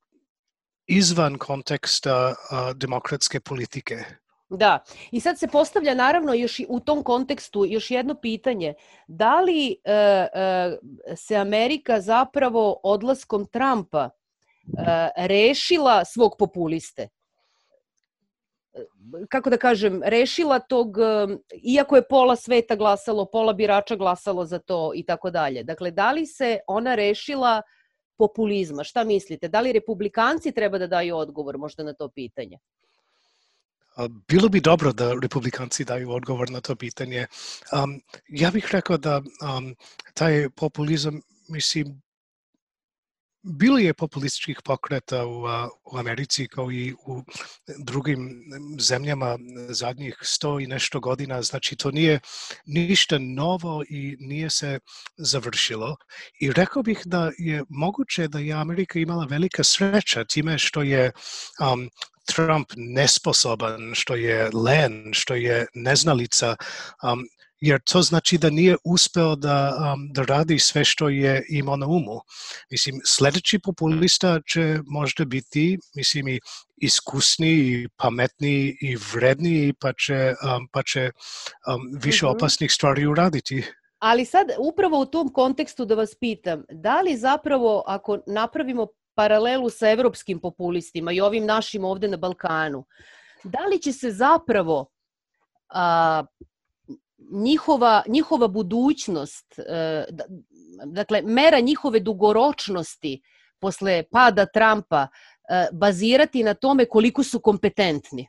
izvan 0.87 1.38
konteksta 1.38 2.35
uh, 2.35 2.76
demokratske 2.76 3.40
politike. 3.40 4.04
Da, 4.50 4.78
i 5.10 5.20
sad 5.20 5.38
se 5.38 5.48
postavlja 5.48 5.94
naravno 5.94 6.34
još 6.34 6.60
u 6.68 6.80
tom 6.80 7.02
kontekstu 7.02 7.64
još 7.66 7.90
jedno 7.90 8.14
pitanje. 8.14 8.74
Da 9.06 9.40
li 9.40 9.76
e, 9.84 9.92
e, 9.92 10.78
se 11.16 11.36
Amerika 11.36 12.00
zapravo 12.00 12.80
odlaskom 12.82 13.46
Trumpa 13.46 14.04
e, 14.08 15.08
rešila 15.16 16.04
svog 16.04 16.36
populiste? 16.38 17.08
kako 19.28 19.50
da 19.50 19.56
kažem, 19.56 20.02
rešila 20.04 20.58
tog, 20.58 20.98
e, 20.98 21.02
iako 21.62 21.96
je 21.96 22.08
pola 22.08 22.36
sveta 22.36 22.76
glasalo, 22.76 23.24
pola 23.24 23.52
birača 23.52 23.96
glasalo 23.96 24.44
za 24.44 24.58
to 24.58 24.92
i 24.94 25.04
tako 25.06 25.30
dalje. 25.30 25.62
Dakle, 25.62 25.90
da 25.90 26.12
li 26.12 26.26
se 26.26 26.58
ona 26.66 26.94
rešila 26.94 27.62
populizma? 28.18 28.84
Šta 28.84 29.04
mislite? 29.04 29.48
Da 29.48 29.60
li 29.60 29.72
republikanci 29.72 30.52
treba 30.52 30.78
da 30.78 30.86
daju 30.86 31.16
odgovor 31.16 31.58
možda 31.58 31.82
na 31.82 31.92
to 31.92 32.08
pitanje? 32.08 32.58
Било 34.28 34.48
би 34.48 34.60
добро 34.60 34.92
да 34.92 35.10
републиканци 35.18 35.84
дају 35.84 36.14
одговор 36.16 36.50
на 36.54 36.60
тоа 36.62 36.78
питање. 36.78 37.26
Ја 38.30 38.50
бих 38.54 38.70
рекла 38.70 38.98
да 38.98 39.20
тај 40.14 40.50
популизам, 40.54 41.22
мислим, 41.48 41.96
bilo 43.42 43.78
je 43.78 43.95
populističkih 43.95 44.59
pokreta 44.64 45.26
u, 45.26 45.42
u 45.92 45.99
Americi 45.99 46.49
kao 46.49 46.73
i 46.73 46.95
u 47.07 47.23
drugim 47.78 48.45
zemljama 48.80 49.38
zadnjih 49.68 50.18
sto 50.23 50.61
i 50.61 50.66
nešto 50.66 51.00
godina, 51.00 51.42
znači 51.42 51.76
to 51.76 51.90
nije 51.90 52.21
ništa 52.66 53.18
novo 53.18 53.83
i 53.88 54.16
nije 54.21 54.50
se 54.50 54.78
završilo. 55.16 55.97
I 56.40 56.52
rekao 56.52 56.83
bih 56.83 57.02
da 57.04 57.30
je 57.38 57.62
moguće 57.68 58.28
da 58.28 58.38
je 58.38 58.52
Amerika 58.52 58.99
imala 58.99 59.25
velika 59.25 59.64
sreća 59.64 60.25
time 60.25 60.59
što 60.59 60.83
je 60.83 61.12
um, 61.73 61.90
Trump 62.35 62.68
nesposoban, 62.76 63.95
što 63.95 64.14
je 64.14 64.50
len, 64.54 65.11
što 65.12 65.35
je 65.35 65.66
neznalica, 65.75 66.57
um, 67.02 67.25
jer 67.60 67.80
to 67.80 68.02
znači 68.02 68.38
da 68.38 68.50
nije 68.50 68.76
uspeo 68.84 69.36
da, 69.36 69.76
um, 69.94 70.12
da 70.12 70.22
radi 70.22 70.58
sve 70.58 70.84
što 70.84 71.08
je 71.08 71.44
imao 71.48 71.76
na 71.76 71.86
umu. 71.86 72.20
Mislim, 72.70 73.00
sledeći 73.04 73.58
populista 73.58 74.40
će 74.52 74.78
možda 74.86 75.24
biti, 75.24 75.78
mislim, 75.94 76.28
i 76.28 76.40
iskusniji, 76.76 77.82
i 77.82 77.88
pametniji, 77.96 78.76
i 78.80 78.96
vredniji, 79.12 79.72
pa 79.80 79.92
će, 79.92 80.34
um, 80.56 80.68
pa 80.72 80.82
će 80.82 81.10
um, 81.10 81.98
više 82.02 82.26
mm 82.26 82.28
-hmm. 82.28 82.36
opasnih 82.36 82.72
stvari 82.72 83.06
uraditi. 83.06 83.62
Ali 83.98 84.24
sad, 84.24 84.46
upravo 84.58 85.00
u 85.00 85.06
tom 85.06 85.32
kontekstu 85.32 85.84
da 85.84 85.94
vas 85.94 86.14
pitam, 86.20 86.64
da 86.70 87.00
li 87.00 87.16
zapravo 87.16 87.84
ako 87.86 88.18
napravimo 88.26 88.86
paralelu 89.14 89.70
sa 89.70 89.90
evropskim 89.90 90.40
populistima 90.40 91.12
i 91.12 91.20
ovim 91.20 91.46
našim 91.46 91.84
ovde 91.84 92.08
na 92.08 92.16
Balkanu, 92.16 92.84
da 93.44 93.58
li 93.66 93.78
će 93.82 93.92
se 93.92 94.10
zapravo 94.10 94.86
a, 95.68 96.24
njihova, 97.18 98.02
njihova 98.08 98.48
budućnost, 98.48 99.58
e, 99.58 100.04
dakle, 100.84 101.22
mera 101.22 101.60
njihove 101.60 102.00
dugoročnosti 102.00 103.22
posle 103.60 104.02
pada 104.10 104.46
Trumpa 104.46 105.06
e, 105.06 105.68
bazirati 105.72 106.42
na 106.42 106.54
tome 106.54 106.84
koliko 106.84 107.22
su 107.22 107.40
kompetentni? 107.40 108.28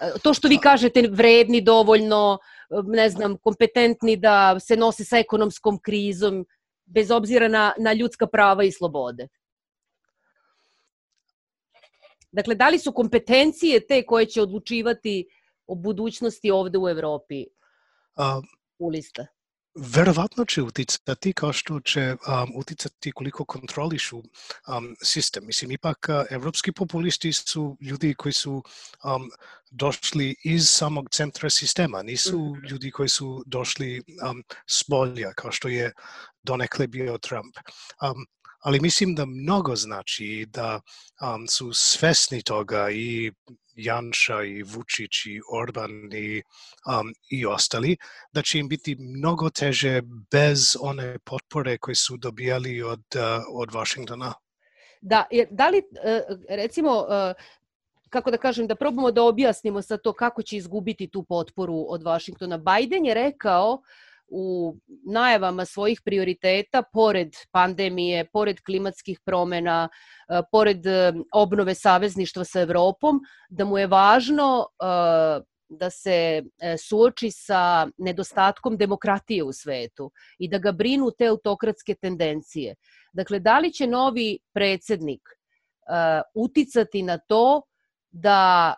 E, 0.00 0.12
to 0.22 0.34
što 0.34 0.48
vi 0.48 0.58
kažete 0.58 1.08
vredni 1.10 1.60
dovoljno, 1.60 2.38
ne 2.84 3.10
znam, 3.10 3.36
kompetentni 3.36 4.16
da 4.16 4.60
se 4.60 4.76
nose 4.76 5.04
sa 5.04 5.18
ekonomskom 5.18 5.78
krizom, 5.78 6.46
bez 6.84 7.10
obzira 7.10 7.48
na, 7.48 7.72
na 7.78 7.92
ljudska 7.92 8.26
prava 8.26 8.64
i 8.64 8.72
slobode. 8.72 9.28
Dakle, 12.32 12.54
da 12.54 12.68
li 12.68 12.78
su 12.78 12.92
kompetencije 12.92 13.86
te 13.86 14.02
koje 14.06 14.26
će 14.26 14.42
odlučivati 14.42 15.26
o 15.66 15.74
budućnosti 15.74 16.50
ovde 16.50 16.78
u 16.78 16.88
Evropi 16.88 17.44
A, 18.16 18.40
lista? 18.90 19.26
Verovatno 19.74 20.44
će 20.44 20.62
uticati 20.62 21.32
kao 21.32 21.52
što 21.52 21.80
će 21.80 22.16
um, 22.28 22.52
uticati 22.56 23.12
koliko 23.12 23.44
kontrolišu 23.44 24.18
um, 24.18 24.96
sistem. 25.02 25.46
Mislim, 25.46 25.70
ipak 25.70 26.06
uh, 26.08 26.24
evropski 26.30 26.72
populisti 26.72 27.32
su 27.32 27.76
ljudi 27.80 28.14
koji 28.14 28.32
su 28.32 28.52
um, 29.04 29.30
došli 29.70 30.34
iz 30.44 30.68
samog 30.68 31.08
centra 31.10 31.50
sistema, 31.50 32.02
nisu 32.02 32.38
mhm. 32.38 32.66
ljudi 32.66 32.90
koji 32.90 33.08
su 33.08 33.42
došli 33.46 34.02
um, 34.30 34.44
s 34.66 34.84
bolja, 34.88 35.32
kao 35.32 35.52
što 35.52 35.68
je 35.68 35.92
donekle 36.42 36.86
bio 36.86 37.18
Trump. 37.18 37.56
Um, 38.02 38.26
ali 38.62 38.80
mislim 38.80 39.14
da 39.14 39.26
mnogo 39.26 39.76
znači 39.76 40.46
da 40.48 40.80
um, 41.22 41.48
su 41.48 41.72
svesni 41.72 42.42
toga 42.42 42.90
i 42.90 43.32
Janša 43.84 44.42
i 44.42 44.62
Vučić 44.62 45.26
i 45.26 45.40
Orban 45.52 45.90
i, 46.12 46.42
um, 46.86 47.12
i 47.30 47.46
ostali, 47.46 47.96
da 48.32 48.42
će 48.42 48.58
im 48.58 48.68
biti 48.68 48.96
mnogo 48.98 49.50
teže 49.50 50.00
bez 50.30 50.76
one 50.80 51.18
potpore 51.18 51.78
koje 51.78 51.94
su 51.94 52.16
dobijali 52.16 52.82
od, 52.82 53.04
uh, 53.14 53.22
od 53.52 53.68
Washingtona. 53.70 54.32
Da, 55.00 55.24
da 55.50 55.68
li, 55.68 55.78
uh, 55.78 56.38
recimo, 56.48 56.90
uh, 56.90 57.06
kako 58.10 58.30
da 58.30 58.36
kažem, 58.36 58.66
da 58.66 58.74
probamo 58.74 59.10
da 59.10 59.22
objasnimo 59.22 59.82
sa 59.82 59.96
to 59.96 60.12
kako 60.12 60.42
će 60.42 60.56
izgubiti 60.56 61.10
tu 61.10 61.22
potporu 61.22 61.84
od 61.88 62.02
Washingtona. 62.02 62.58
Biden 62.58 63.06
je 63.06 63.14
rekao 63.14 63.72
uh, 63.72 63.80
u 64.32 64.76
najavama 65.04 65.64
svojih 65.64 66.00
prioriteta, 66.04 66.82
pored 66.92 67.36
pandemije, 67.50 68.24
pored 68.32 68.60
klimatskih 68.66 69.20
promena, 69.24 69.88
e, 70.28 70.42
pored 70.52 70.86
e, 70.86 71.12
obnove 71.32 71.74
savezništva 71.74 72.44
sa 72.44 72.60
Evropom, 72.60 73.20
da 73.48 73.64
mu 73.64 73.78
je 73.78 73.86
važno 73.86 74.66
e, 74.66 75.42
da 75.72 75.88
se 75.90 76.42
suoči 76.78 77.30
sa 77.30 77.88
nedostatkom 77.98 78.76
demokratije 78.76 79.44
u 79.44 79.52
svetu 79.52 80.10
i 80.38 80.48
da 80.48 80.58
ga 80.58 80.72
brinu 80.72 81.10
te 81.18 81.26
autokratske 81.26 81.94
tendencije. 81.94 82.74
Dakle, 83.12 83.38
da 83.40 83.58
li 83.58 83.72
će 83.72 83.86
novi 83.86 84.38
predsednik 84.54 85.20
uticati 86.34 87.02
na 87.02 87.18
to 87.18 87.62
da 88.12 88.74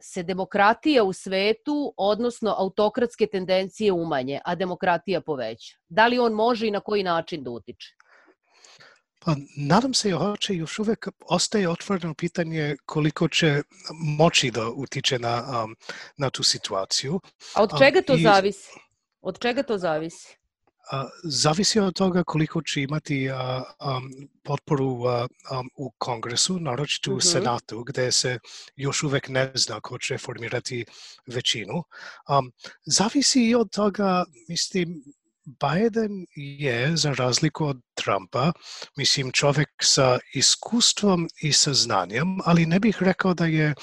se 0.00 0.22
demokratija 0.22 1.04
u 1.04 1.12
svetu, 1.12 1.94
odnosno 1.96 2.54
autokratske 2.58 3.26
tendencije 3.26 3.92
umanje, 3.92 4.40
a 4.44 4.54
demokratija 4.54 5.20
poveća? 5.20 5.76
Da 5.88 6.06
li 6.06 6.18
on 6.18 6.32
može 6.32 6.66
i 6.66 6.70
na 6.70 6.80
koji 6.80 7.02
način 7.02 7.44
da 7.44 7.50
utiče? 7.50 7.94
Pa, 9.20 9.34
nadam 9.56 9.94
se 9.94 10.12
hoće 10.12 10.54
još 10.54 10.78
uvek 10.78 11.08
ostaje 11.28 11.68
otvoreno 11.68 12.14
pitanje 12.14 12.76
koliko 12.86 13.28
će 13.28 13.62
moći 14.18 14.50
da 14.50 14.68
utiče 14.68 15.18
na, 15.18 15.64
um, 15.64 15.76
na 16.16 16.30
tu 16.30 16.42
situaciju. 16.42 17.20
A 17.54 17.62
od 17.62 17.70
čega 17.78 18.02
to 18.02 18.12
um, 18.12 18.18
i... 18.18 18.22
zavisi? 18.22 18.70
Od 19.20 19.38
čega 19.38 19.62
to 19.62 19.78
zavisi? 19.78 20.38
Zavisi 21.24 21.80
od 21.80 21.94
toga 21.94 22.24
koliko 22.24 22.62
će 22.62 22.82
imati 22.82 23.28
um, 23.30 24.28
potporu 24.42 24.86
um, 24.86 25.70
u 25.76 25.90
kongresu, 25.98 26.60
naročito 26.60 27.10
u 27.10 27.16
mhm. 27.16 27.20
senatu, 27.20 27.84
gde 27.84 28.12
se 28.12 28.38
još 28.76 29.02
uvek 29.02 29.28
ne 29.28 29.52
zna 29.54 29.80
ko 29.80 29.98
će 29.98 30.18
formirati 30.18 30.84
većinu. 31.26 31.82
Zavisi 32.86 33.44
i 33.44 33.54
od 33.54 33.70
toga, 33.70 34.24
mislim, 34.48 35.02
Biden 35.48 36.26
je, 36.36 36.96
za 36.96 37.12
razliku 37.12 37.66
od 37.66 37.80
Trumpa, 37.94 38.52
mislim, 38.96 39.32
čovek 39.32 39.68
sa 39.82 40.18
iskustvom 40.34 41.28
i 41.42 41.52
sa 41.52 41.74
znanjem, 41.74 42.38
ali 42.44 42.66
ne 42.66 42.80
bih 42.80 42.96
rekao 43.00 43.34
da 43.34 43.46
je 43.46 43.74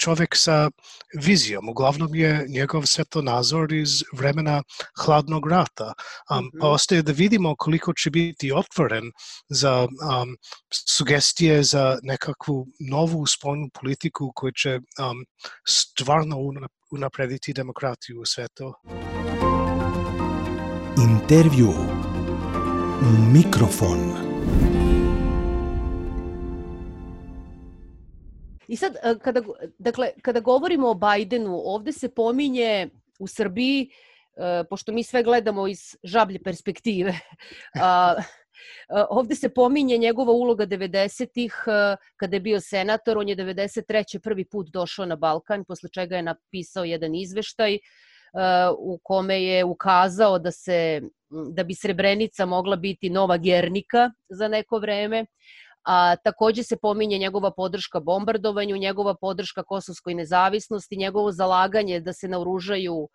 čovek 0.00 0.36
sa 0.36 0.70
vizijom. 1.14 1.68
Uglavnom 1.68 2.14
je 2.14 2.46
njegov 2.48 2.86
svetonazor 2.86 3.72
iz 3.72 4.02
vremena 4.12 4.62
hladnog 5.04 5.46
rata. 5.46 5.92
Um, 6.30 6.50
pa 6.60 6.68
ostaje 6.68 7.02
da 7.02 7.12
vidimo 7.12 7.54
koliko 7.58 7.92
će 7.92 8.10
biti 8.10 8.52
otvoren 8.52 9.12
za 9.48 9.82
um, 9.82 10.36
sugestije 10.96 11.62
za 11.62 11.98
nekakvu 12.02 12.66
novu 12.90 13.26
spoljnu 13.26 13.68
politiku 13.80 14.32
koja 14.34 14.52
će 14.52 14.76
um, 14.76 15.24
stvarno 15.68 16.36
unaprediti 16.90 17.52
demokratiju 17.52 18.20
u 18.20 18.26
svetu. 18.26 18.74
Intervju 21.10 21.74
Mikrofon. 23.32 24.30
I 28.70 28.76
sad, 28.76 28.96
e, 29.02 29.18
kada, 29.18 29.42
dakle, 29.78 30.10
kada 30.22 30.40
govorimo 30.40 30.90
o 30.90 30.94
Bajdenu, 30.94 31.60
ovde 31.64 31.92
se 31.92 32.08
pominje 32.14 32.88
u 33.18 33.26
Srbiji, 33.26 33.90
e, 34.36 34.64
pošto 34.70 34.92
mi 34.92 35.02
sve 35.02 35.22
gledamo 35.22 35.66
iz 35.68 35.96
žablje 36.04 36.42
perspektive, 36.42 37.14
a, 37.80 38.14
Ovde 39.10 39.34
se 39.34 39.48
pominje 39.48 39.96
njegova 39.96 40.32
uloga 40.32 40.66
90-ih, 40.66 41.54
e, 41.66 41.96
kada 42.16 42.36
je 42.36 42.40
bio 42.40 42.60
senator, 42.60 43.18
on 43.18 43.28
je 43.28 43.36
93. 43.36 44.18
prvi 44.18 44.44
put 44.44 44.68
došao 44.72 45.06
na 45.06 45.16
Balkan, 45.16 45.64
posle 45.64 45.88
čega 45.88 46.16
je 46.16 46.22
napisao 46.22 46.84
jedan 46.84 47.14
izveštaj 47.14 47.78
u 48.78 48.98
kome 49.02 49.42
je 49.42 49.64
ukazao 49.64 50.38
da 50.38 50.50
se 50.50 51.00
da 51.30 51.64
bi 51.64 51.74
Srebrenica 51.74 52.46
mogla 52.46 52.76
biti 52.76 53.10
nova 53.10 53.36
Gernika 53.36 54.10
za 54.28 54.48
neko 54.48 54.78
vreme, 54.78 55.26
A, 55.84 56.16
takođe 56.16 56.62
se 56.62 56.76
pominje 56.76 57.18
njegova 57.18 57.50
podrška 57.56 58.00
bombardovanju, 58.00 58.76
njegova 58.76 59.14
podrška 59.20 59.62
kosovskoj 59.62 60.14
nezavisnosti, 60.14 60.96
njegovo 60.96 61.32
zalaganje 61.32 62.00
da 62.00 62.12
se 62.12 62.28
naoružaju 62.28 63.08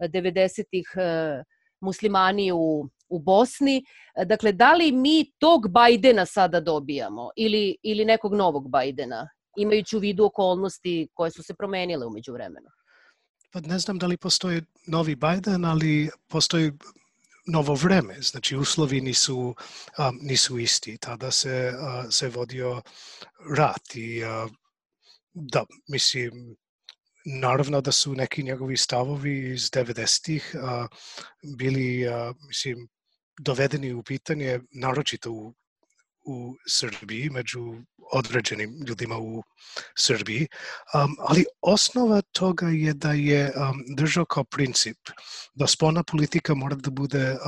90-ih 0.00 0.94
e, 0.96 1.02
e, 1.02 1.44
muslimani 1.80 2.52
u, 2.52 2.88
u 3.08 3.18
Bosni. 3.18 3.84
Dakle, 4.26 4.52
da 4.52 4.74
li 4.74 4.92
mi 4.92 5.32
tog 5.38 5.68
Bajdena 5.68 6.26
sada 6.26 6.60
dobijamo 6.60 7.30
ili, 7.36 7.76
ili 7.82 8.04
nekog 8.04 8.34
novog 8.34 8.70
Bajdena, 8.70 9.28
imajući 9.56 9.96
u 9.96 10.00
vidu 10.00 10.24
okolnosti 10.24 11.08
koje 11.14 11.30
su 11.30 11.42
se 11.42 11.54
promenile 11.54 12.06
umeđu 12.06 12.32
vremenu? 12.32 12.66
Pa 13.52 13.60
ne 13.60 13.78
znam 13.78 13.98
da 13.98 14.06
li 14.06 14.16
postoji 14.16 14.62
novi 14.86 15.14
Bajden, 15.14 15.64
ali 15.64 16.10
postoji 16.28 16.72
novo 17.46 17.74
vreme, 17.74 18.20
znači 18.20 18.56
uslovi 18.56 19.00
nisu, 19.00 19.54
um, 19.98 20.18
nisu 20.22 20.58
isti. 20.58 20.98
Tada 20.98 21.30
se, 21.30 21.72
uh, 21.74 22.10
se 22.10 22.28
vodio 22.28 22.82
rat 23.56 23.94
i 23.94 24.22
uh, 24.24 24.50
da, 25.32 25.64
mislim, 25.88 26.56
naravno 27.40 27.80
da 27.80 27.92
su 27.92 28.14
neki 28.14 28.42
njegovi 28.42 28.76
stavovi 28.76 29.52
iz 29.52 29.70
90-ih 29.70 30.54
uh, 30.54 30.86
bili, 31.56 32.08
uh, 32.08 32.36
mislim, 32.48 32.88
dovedeni 33.40 33.92
u 33.92 34.02
pitanje, 34.02 34.60
naročito 34.70 35.32
u 35.32 35.54
u 36.26 36.54
Srbiji, 36.66 37.30
među 37.30 37.60
određenim 38.12 38.84
ljudima 38.88 39.18
u 39.18 39.42
Srbiji, 39.98 40.48
um, 40.94 41.16
ali 41.18 41.44
osnova 41.60 42.20
toga 42.32 42.68
je 42.68 42.94
da 42.94 43.12
je 43.12 43.52
um, 43.56 43.84
držao 43.96 44.24
kao 44.24 44.44
princip 44.44 44.98
da 45.54 45.66
spolna 45.66 46.02
politika 46.02 46.54
mora 46.54 46.76
da 46.76 46.90
bude 46.90 47.32
uh, 47.32 47.38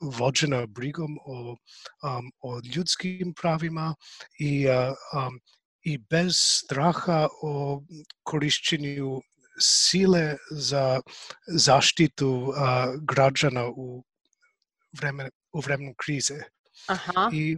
vođena 0.00 0.66
brigom 0.66 1.18
o, 1.24 1.56
um, 2.02 2.30
o 2.40 2.60
ljudskim 2.74 3.34
pravima 3.40 3.94
i, 4.38 4.66
uh, 4.68 4.94
um, 5.26 5.40
i 5.82 5.98
bez 5.98 6.34
straha 6.36 7.28
o 7.42 7.82
korišćenju 8.22 9.20
sile 9.58 10.36
za 10.50 11.00
zaštitu 11.46 12.28
uh, 12.28 12.54
građana 13.02 13.68
u 13.68 14.04
vreme, 14.92 15.30
u 15.52 15.60
vremenu 15.60 15.94
krize. 15.96 16.40
Aha. 16.86 17.30
I 17.32 17.56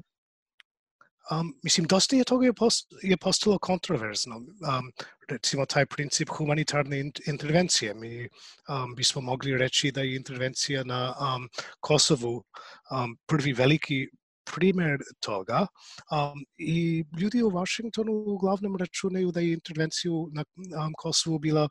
Um, 1.31 1.55
mislim, 1.63 1.87
dosta 1.87 2.17
je 2.17 2.25
toga 2.25 2.47
je, 2.47 2.53
post, 2.53 2.87
je 3.03 3.17
postalo 3.17 3.59
kontroverzno. 3.59 4.37
Um, 4.37 4.93
recimo, 5.29 5.67
taj 5.67 5.87
princip 5.87 6.29
humanitarne 6.29 7.11
intervencije. 7.27 7.95
Mi 7.95 8.29
um, 8.69 8.95
bismo 8.95 9.21
mogli 9.21 9.59
reći 9.59 9.93
da 9.93 10.01
je 10.01 10.17
intervencija 10.17 10.85
na 10.85 11.15
um, 11.21 11.49
Kosovu 11.81 12.45
um, 12.91 13.17
prvi 13.27 13.53
veliki 13.53 14.09
primer 14.55 14.99
toga 15.21 15.67
um, 16.11 16.45
i 16.59 17.05
ljudi 17.21 17.43
u 17.43 17.51
Washingtonu 17.51 18.13
uglavnom 18.13 18.77
računaju 18.77 19.33
da 19.33 19.41
je 19.41 19.53
intervenciju 19.53 20.29
na 20.33 20.45
um, 20.85 20.93
Kosovu 20.97 21.39
bila 21.39 21.69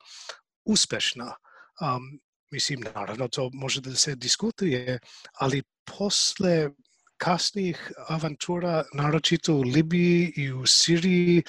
uspešna. 0.66 1.36
Um, 1.82 2.20
mislim, 2.52 2.84
naravno, 2.96 3.28
to 3.28 3.50
može 3.54 3.82
da 3.82 3.96
se 3.96 4.16
diskutuje, 4.16 5.00
ali 5.34 5.64
posle 5.98 6.70
kasnijih 7.18 7.92
avantura, 8.08 8.84
naročito 8.94 9.54
u 9.54 9.62
Libiji 9.62 10.34
i 10.36 10.52
u 10.52 10.66
Siriji, 10.66 11.44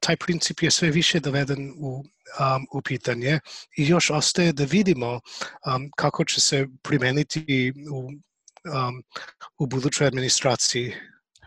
taj 0.00 0.16
princip 0.16 0.62
je 0.62 0.70
sve 0.70 0.90
više 0.90 1.20
doveden 1.20 1.72
u, 1.78 2.04
um, 2.40 2.66
u 2.72 2.82
pitanje 2.82 3.40
i 3.76 3.86
još 3.86 4.10
ostaje 4.10 4.52
da 4.52 4.64
vidimo 4.64 5.12
um, 5.14 5.90
kako 5.96 6.24
će 6.24 6.40
se 6.40 6.66
primeniti 6.82 7.72
u, 7.92 7.98
um, 7.98 9.02
u 9.58 9.66
budućoj 9.66 10.06
administraciji. 10.06 10.94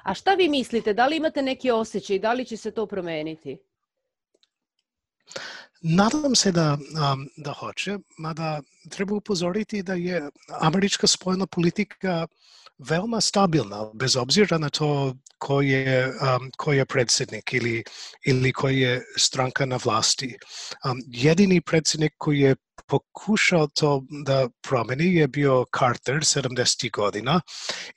A 0.04 0.14
šta 0.14 0.34
vi 0.34 0.50
mislite? 0.50 0.94
Da 0.94 1.08
li 1.08 1.18
imate 1.18 1.42
neki 1.42 1.72
osjećaj? 1.72 2.20
Da 2.20 2.34
li 2.34 2.46
će 2.46 2.58
se 2.58 2.72
to 2.72 2.86
promeniti? 2.86 3.58
Nadam 5.82 6.36
se 6.36 6.52
da, 6.52 6.74
um, 6.74 7.30
da 7.38 7.54
hoće, 7.54 7.98
mada 8.18 8.62
treba 8.90 9.16
upozoriti 9.16 9.84
da 9.84 9.94
je 9.94 10.30
američka 10.62 11.08
spoljna 11.08 11.48
politika 11.48 12.28
veoma 12.80 13.22
stabilna, 13.22 13.92
bez 13.94 14.16
obzira 14.16 14.58
na 14.58 14.70
to 14.70 15.14
ko 15.38 15.62
je, 15.62 16.08
um, 16.08 16.52
ko 16.58 16.74
je 16.74 16.86
predsednik 16.86 17.54
ili, 17.54 17.84
ili 18.26 18.54
koji 18.54 18.80
je 18.80 19.02
stranka 19.18 19.66
na 19.66 19.80
vlasti. 19.86 20.36
Um, 20.86 21.00
jedini 21.08 21.62
predsednik 21.62 22.14
koji 22.18 22.40
je 22.40 22.56
pokušao 22.88 23.68
to 23.68 24.04
da 24.26 24.50
promeni 24.62 25.16
je 25.16 25.28
bio 25.28 25.66
Carter 25.80 26.16
70. 26.16 26.92
godina 26.92 27.42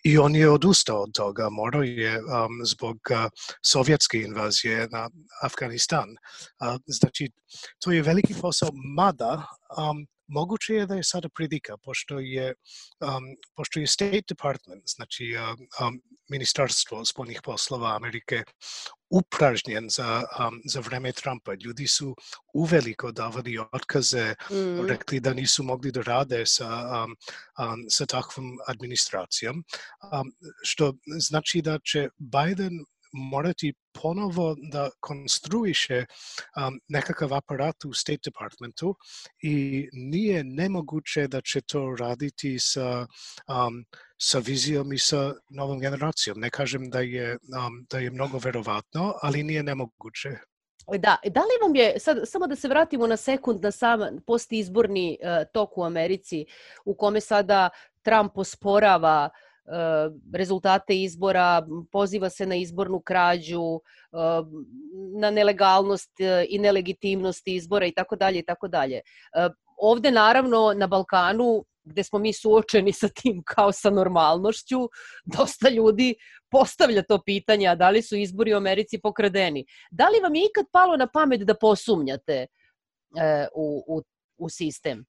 i 0.05 0.19
on 0.19 0.37
je 0.37 0.51
odustao 0.51 1.03
od 1.03 1.13
toga, 1.15 1.49
morao 1.51 1.83
je 1.83 2.19
um, 2.19 2.61
zbog 2.65 2.97
uh, 3.11 3.31
sovjetske 3.67 4.19
invazije 4.19 4.89
na 4.91 5.11
Afganistan. 5.43 6.09
Uh, 6.11 6.81
znači, 6.87 7.31
to 7.79 7.93
je 7.93 8.03
veliki 8.03 8.35
posao, 8.41 8.71
mada 8.97 9.47
um, 9.79 10.07
moguće 10.33 10.75
je 10.75 10.87
da 10.87 10.95
je 10.95 11.05
sada 11.05 11.29
prilika, 11.29 11.77
pošto 11.85 12.19
je, 12.19 12.55
um, 13.01 13.25
pošto 13.57 13.81
je 13.81 13.87
State 13.87 14.29
Department, 14.29 14.83
znači 14.97 15.35
um, 15.37 15.87
um, 15.87 16.01
Ministarstvo 16.31 17.05
spoljnih 17.05 17.41
poslova 17.45 17.97
Amerike, 17.97 18.45
upražnjen 19.11 19.89
za, 19.91 20.23
um, 20.41 20.61
za 20.65 20.81
vreme 20.81 21.13
Trumpa. 21.13 21.53
Ljudi 21.65 21.87
su 21.87 22.15
uveliko 22.55 23.13
davali 23.13 23.59
otkaze, 23.73 24.35
mm. 24.51 24.87
rekli 24.89 25.21
da 25.21 25.35
nisu 25.35 25.63
mogli 25.63 25.93
da 25.93 26.03
rade 26.03 26.47
sa, 26.47 26.69
um, 26.69 27.17
um, 27.59 27.85
sa 27.89 28.07
takvom 28.07 28.57
administracijom, 28.67 29.65
um, 30.13 30.33
što 30.63 30.95
znači 31.19 31.63
da 31.63 31.79
će 31.85 32.09
Biden 32.19 32.85
morati 33.13 33.75
ponovo 34.03 34.57
da 34.73 34.91
konstruiše 35.01 36.05
um, 36.67 36.81
nekakav 36.89 37.35
aparat 37.35 37.85
u 37.85 37.93
State 37.93 38.21
Departmentu 38.25 38.97
i 39.43 39.89
nije 39.93 40.45
nemoguće 40.45 41.27
da 41.29 41.41
će 41.41 41.61
to 41.61 41.97
raditi 41.99 42.59
sa, 42.59 43.07
um, 43.49 43.85
sa 44.19 44.39
vizijom 44.39 44.93
i 44.93 44.99
sa 44.99 45.35
novom 45.49 45.81
generacijom. 45.81 46.41
Ne 46.41 46.51
kažem 46.51 46.91
da 46.91 47.01
je, 47.01 47.33
um, 47.33 47.87
da 47.91 47.99
je 47.99 48.11
mnogo 48.11 48.39
verovatno, 48.39 49.15
ali 49.23 49.43
nije 49.43 49.63
nemoguće. 49.63 50.29
Da, 50.99 51.17
da 51.25 51.41
li 51.41 51.59
vam 51.63 51.77
je, 51.77 52.01
sad, 52.01 52.19
samo 52.25 52.47
da 52.47 52.57
se 52.57 52.69
vratimo 52.69 53.07
na 53.07 53.17
sekund 53.17 53.63
na 53.63 53.71
sam 53.71 54.01
postizborni 54.27 55.19
uh, 55.23 55.47
tok 55.53 55.79
u 55.79 55.85
Americi, 55.85 56.47
u 56.85 56.95
kome 56.95 57.21
sada 57.21 57.71
Trump 58.03 58.39
osporava 58.39 59.31
uh, 59.33 59.52
rezultate 60.35 60.97
izbora, 61.03 61.67
poziva 61.93 62.31
se 62.31 62.47
na 62.47 62.55
izbornu 62.55 63.01
krađu, 63.01 63.81
eh, 64.13 64.43
na 65.21 65.31
nelegalnost 65.31 66.21
eh, 66.21 66.45
i 66.49 66.59
nelegitimnost 66.59 67.43
izbora 67.49 67.87
i 67.87 67.93
tako 67.93 68.17
dalje 68.17 68.39
i 68.39 68.45
tako 68.45 68.69
dalje. 68.69 69.01
Ovde 69.77 70.11
naravno 70.11 70.73
na 70.77 70.87
Balkanu 70.87 71.65
gde 71.85 72.05
smo 72.05 72.19
mi 72.19 72.33
suočeni 72.33 72.93
sa 72.93 73.09
tim 73.09 73.43
kao 73.47 73.73
sa 73.73 73.91
normalnošću, 73.91 74.79
dosta 75.25 75.69
ljudi 75.69 76.15
postavlja 76.51 77.03
to 77.03 77.23
pitanje, 77.27 77.67
a 77.69 77.75
da 77.75 77.91
li 77.91 78.03
su 78.03 78.17
izbori 78.17 78.55
u 78.55 78.57
Americi 78.57 79.01
pokradeni. 79.01 79.65
Da 79.91 80.09
li 80.09 80.21
vam 80.23 80.35
je 80.35 80.43
ikad 80.45 80.67
palo 80.73 80.97
na 80.97 81.07
pamet 81.07 81.41
da 81.41 81.55
posumnjate 81.55 82.47
u, 83.55 83.85
u, 83.87 84.03
u 84.39 84.49
sistem? 84.49 85.05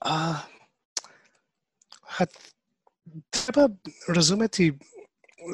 A, 0.00 0.34
treba 3.30 3.68
razumeti 4.08 4.72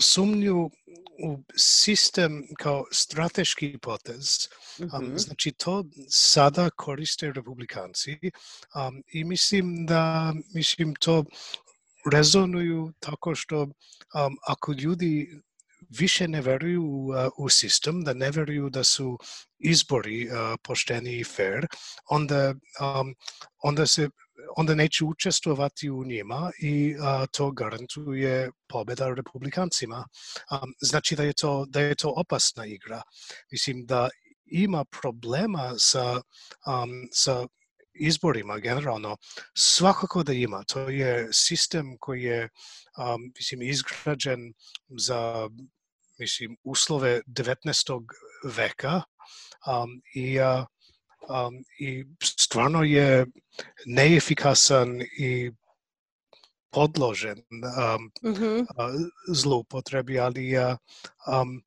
sumnju 0.00 0.70
u 1.24 1.38
sistem 1.56 2.42
kao 2.58 2.84
strateški 2.92 3.78
potez, 3.78 4.48
um, 4.78 5.04
Mhm. 5.04 5.16
znači 5.16 5.52
to 5.52 5.84
sada 6.08 6.70
koriste 6.70 7.32
republikanci 7.32 8.18
um, 8.22 9.02
i 9.06 9.24
mislim 9.24 9.86
da 9.86 10.32
mislim 10.54 10.94
to 10.94 11.24
rezonuju 12.12 12.92
tako 12.98 13.34
što 13.34 13.62
um, 13.62 14.36
ako 14.46 14.72
ljudi 14.72 15.40
više 15.88 16.28
ne 16.28 16.40
veruju 16.40 16.82
u, 16.82 17.08
uh, 17.08 17.16
u 17.38 17.48
sistem, 17.48 18.04
da 18.04 18.14
ne 18.14 18.30
veruju 18.30 18.70
da 18.70 18.84
su 18.84 19.18
izbori 19.58 20.28
uh, 20.28 20.34
pošteni 20.62 21.18
i 21.18 21.24
fair, 21.24 21.66
onda, 22.10 22.50
um, 22.50 23.14
onda 23.62 23.86
se 23.86 24.08
onda 24.56 24.74
neće 24.74 25.04
učestvovati 25.04 25.90
u 25.90 26.04
njima 26.04 26.50
i 26.62 26.96
a, 27.00 27.26
to 27.26 27.50
garantuje 27.50 28.50
pobeda 28.68 29.08
republikancima. 29.08 30.06
Um, 30.50 30.74
znači 30.80 31.16
da 31.16 31.22
je, 31.22 31.32
to, 31.32 31.64
da 31.68 31.80
je 31.80 31.94
to 31.94 32.12
opasna 32.16 32.66
igra. 32.66 33.02
Mislim 33.52 33.86
da 33.86 34.08
ima 34.46 34.84
problema 34.84 35.74
sa, 35.78 36.14
um, 36.66 37.08
sa 37.12 37.46
izborima 37.94 38.58
generalno. 38.58 39.16
Svakako 39.56 40.22
da 40.22 40.32
ima. 40.32 40.64
To 40.64 40.88
je 40.88 41.28
sistem 41.32 41.96
koji 42.00 42.22
je 42.22 42.48
um, 42.98 43.32
mislim, 43.38 43.62
izgrađen 43.62 44.52
za 44.98 45.48
mislim, 46.18 46.56
uslove 46.64 47.22
19. 47.26 48.06
veka 48.44 49.02
um, 49.66 50.02
i 50.14 50.40
uh, 50.40 50.66
um, 51.28 51.64
i 51.78 52.04
stvarno 52.22 52.82
je 52.82 53.26
neefikasan 53.86 55.02
i 55.18 55.50
podložen 56.70 57.38
um, 57.38 58.10
Mhm. 58.32 58.60
a, 58.76 58.92
zloupotrebi, 59.34 60.18
ali 60.18 60.58
um, 60.58 61.62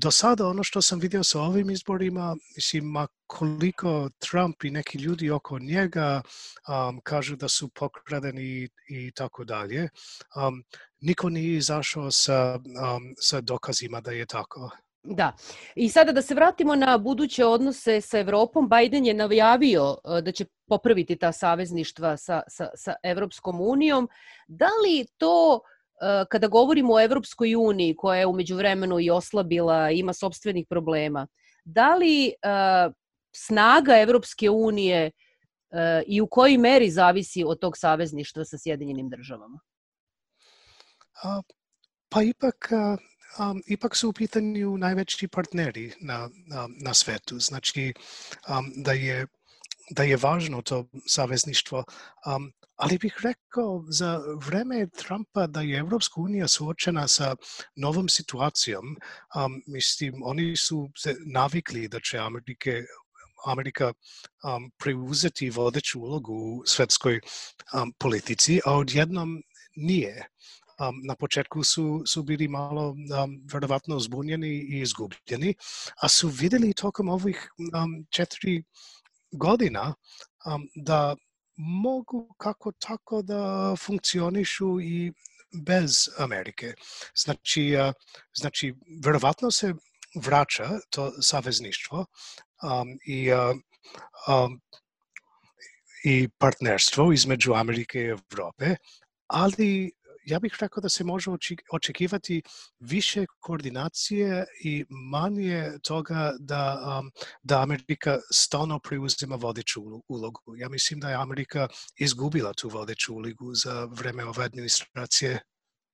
do 0.00 0.10
sada 0.10 0.46
ono 0.46 0.62
što 0.62 0.82
sam 0.82 0.98
vidio 0.98 1.24
sa 1.24 1.40
ovim 1.40 1.70
izborima, 1.70 2.36
mislim, 2.56 2.84
ma 2.84 3.06
koliko 3.26 4.10
Trump 4.18 4.64
i 4.64 4.70
neki 4.70 4.98
ljudi 4.98 5.30
oko 5.30 5.58
njega 5.58 6.22
um, 6.68 7.00
kažu 7.00 7.36
da 7.36 7.48
su 7.48 7.68
pokradeni 7.68 8.68
i 8.88 9.10
tako 9.14 9.44
dalje, 9.44 9.88
um, 10.36 10.64
niko 11.00 11.28
nije 11.28 11.56
izašao 11.56 12.10
sa, 12.10 12.54
um, 12.56 13.14
sa 13.20 13.40
dokazima 13.40 14.00
da 14.00 14.10
je 14.10 14.26
tako. 14.26 14.70
Da. 15.08 15.32
I 15.74 15.88
sada 15.88 16.12
da 16.12 16.22
se 16.22 16.34
vratimo 16.34 16.74
na 16.74 16.98
buduće 16.98 17.44
odnose 17.44 18.00
sa 18.00 18.18
Evropom, 18.18 18.68
Biden 18.68 19.06
je 19.06 19.14
najavio 19.14 19.96
e, 20.18 20.22
da 20.22 20.32
će 20.32 20.44
popraviti 20.68 21.16
ta 21.16 21.32
savezništva 21.32 22.16
sa, 22.16 22.42
sa, 22.48 22.68
sa 22.74 22.94
Evropskom 23.02 23.60
unijom. 23.60 24.08
Da 24.48 24.68
li 24.84 25.06
to, 25.18 25.60
e, 26.00 26.24
kada 26.30 26.46
govorimo 26.46 26.94
o 26.94 27.00
Evropskoj 27.00 27.54
uniji, 27.56 27.96
koja 27.96 28.18
je 28.18 28.26
umeđu 28.26 28.56
vremenu 28.56 29.00
i 29.00 29.10
oslabila, 29.10 29.90
ima 29.90 30.12
sobstvenih 30.12 30.66
problema, 30.70 31.26
da 31.64 31.94
li 31.94 32.26
e, 32.26 32.32
snaga 33.36 33.98
Evropske 33.98 34.50
unije 34.50 35.10
i 36.06 36.20
u 36.20 36.26
kojoj 36.26 36.58
meri 36.58 36.90
zavisi 36.90 37.44
od 37.44 37.60
tog 37.60 37.76
savezništva 37.76 38.44
sa 38.44 38.58
Sjedinjenim 38.58 39.08
državama? 39.08 39.58
Pa 42.08 42.22
ipak, 42.22 42.70
um, 43.38 43.62
ipak 43.66 43.96
su 43.96 44.08
u 44.08 44.12
pitanju 44.12 44.78
najveći 44.78 45.28
partneri 45.28 45.92
na, 46.00 46.28
na, 46.46 46.68
na 46.82 46.94
svetu. 46.94 47.38
Znači 47.38 47.94
um, 48.48 48.72
da, 48.76 48.92
je, 48.92 49.26
da 49.90 50.02
je 50.02 50.16
važno 50.16 50.62
to 50.62 50.88
savezništvo. 51.06 51.84
Um, 52.26 52.52
ali 52.76 52.98
bih 52.98 53.16
rekao 53.22 53.84
za 53.88 54.20
vreme 54.46 54.88
Trumpa 54.88 55.46
da 55.46 55.60
je 55.60 55.78
Evropska 55.78 56.20
unija 56.20 56.48
suočena 56.48 57.08
sa 57.08 57.36
novom 57.76 58.08
situacijom. 58.08 58.84
Um, 58.86 59.62
mislim, 59.66 60.22
oni 60.24 60.56
su 60.56 60.90
se 60.96 61.16
navikli 61.32 61.88
da 61.88 62.00
će 62.00 62.18
Amerike 62.18 62.82
Amerika 63.46 63.92
um, 63.92 64.70
preuzeti 64.78 65.50
vodeću 65.50 66.00
ulogu 66.00 66.34
u 66.34 66.62
svetskoj 66.66 67.20
um, 67.20 67.92
politici, 67.98 68.60
a 68.64 68.76
odjednom 68.76 69.42
nije 69.76 70.28
um, 70.80 71.00
na 71.04 71.14
početku 71.14 71.64
su, 71.64 72.02
su 72.06 72.22
bili 72.22 72.48
malo 72.48 72.90
um, 72.90 73.42
verovatno 73.52 73.98
zbunjeni 73.98 74.48
i 74.48 74.80
izgubljeni, 74.80 75.54
a 76.02 76.08
su 76.08 76.28
videli 76.28 76.74
tokom 76.74 77.08
ovih 77.08 77.50
um, 77.58 78.06
četiri 78.10 78.62
godina 79.32 79.94
um, 80.46 80.68
da 80.74 81.16
mogu 81.56 82.34
kako 82.38 82.72
tako 82.72 83.22
da 83.22 83.74
funkcionišu 83.78 84.80
i 84.80 85.12
bez 85.64 86.08
Amerike. 86.18 86.74
Znači, 87.14 87.76
uh, 87.80 87.92
znači 88.34 88.74
verovatno 89.04 89.50
se 89.50 89.74
vraća 90.14 90.68
to 90.90 91.22
savezništvo 91.22 92.06
um, 92.62 92.98
i, 93.06 93.32
uh, 93.32 93.56
um, 94.28 94.60
i 96.04 96.28
partnerstvo 96.38 97.12
između 97.12 97.52
Amerike 97.52 98.00
i 98.00 98.08
Evrope, 98.08 98.76
ali 99.26 99.92
ja 100.26 100.38
bih 100.38 100.56
rekao 100.60 100.80
da 100.80 100.88
se 100.88 101.04
može 101.04 101.30
očekivati 101.72 102.42
više 102.80 103.26
koordinacije 103.40 104.44
i 104.64 104.84
manje 104.88 105.70
toga 105.82 106.32
da, 106.38 106.98
um, 107.00 107.10
da 107.42 107.62
Amerika 107.62 108.18
stalno 108.32 108.78
preuzima 108.78 109.36
vodeću 109.36 109.80
ulogu. 110.08 110.56
Ja 110.56 110.68
mislim 110.68 111.00
da 111.00 111.10
je 111.10 111.16
Amerika 111.16 111.68
izgubila 111.98 112.52
tu 112.52 112.68
vodeću 112.68 113.14
ulogu 113.14 113.54
za 113.54 113.84
vreme 113.84 114.24
ove 114.24 114.44
administracije. 114.44 115.40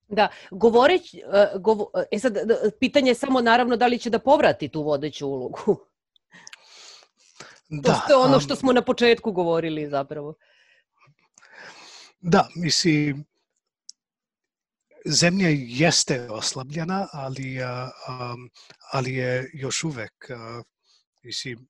Da, 0.08 0.28
govoreć, 0.50 1.14
govo, 1.60 1.90
e 2.10 2.18
sad, 2.18 2.34
pitanje 2.80 3.10
je 3.10 3.14
samo 3.14 3.40
naravno 3.40 3.76
da 3.76 3.86
li 3.86 3.98
će 3.98 4.10
da 4.10 4.18
povrati 4.18 4.68
tu 4.68 4.82
vodeću 4.82 5.28
ulogu. 5.28 5.76
Da, 7.68 8.04
to 8.08 8.12
je 8.12 8.24
ono 8.24 8.40
što 8.40 8.56
smo 8.56 8.72
na 8.72 8.82
početku 8.82 9.32
govorili 9.32 9.88
zapravo. 9.88 10.34
Da, 12.20 12.48
mislim, 12.56 13.24
zemlja 15.06 15.48
jeste 15.52 16.30
oslabljena, 16.30 17.08
ali, 17.12 17.58
um, 17.62 18.50
ali 18.92 19.14
je 19.14 19.50
još 19.54 19.84
uvek 19.84 20.12
uh, 20.30 20.64
mislim, 21.22 21.68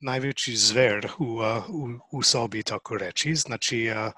najveći 0.00 0.56
zver 0.56 1.08
u, 1.18 1.24
uh, 1.24 1.68
u, 1.68 1.98
u 2.12 2.22
sobi, 2.22 2.62
tako 2.62 2.96
reći. 2.96 3.34
Znači, 3.34 3.90
uh, 3.90 4.12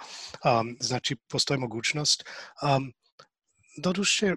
um, 0.60 0.76
znači 0.80 1.16
postoji 1.16 1.60
mogućnost. 1.60 2.24
Um, 2.62 2.92
doduše, 3.82 4.34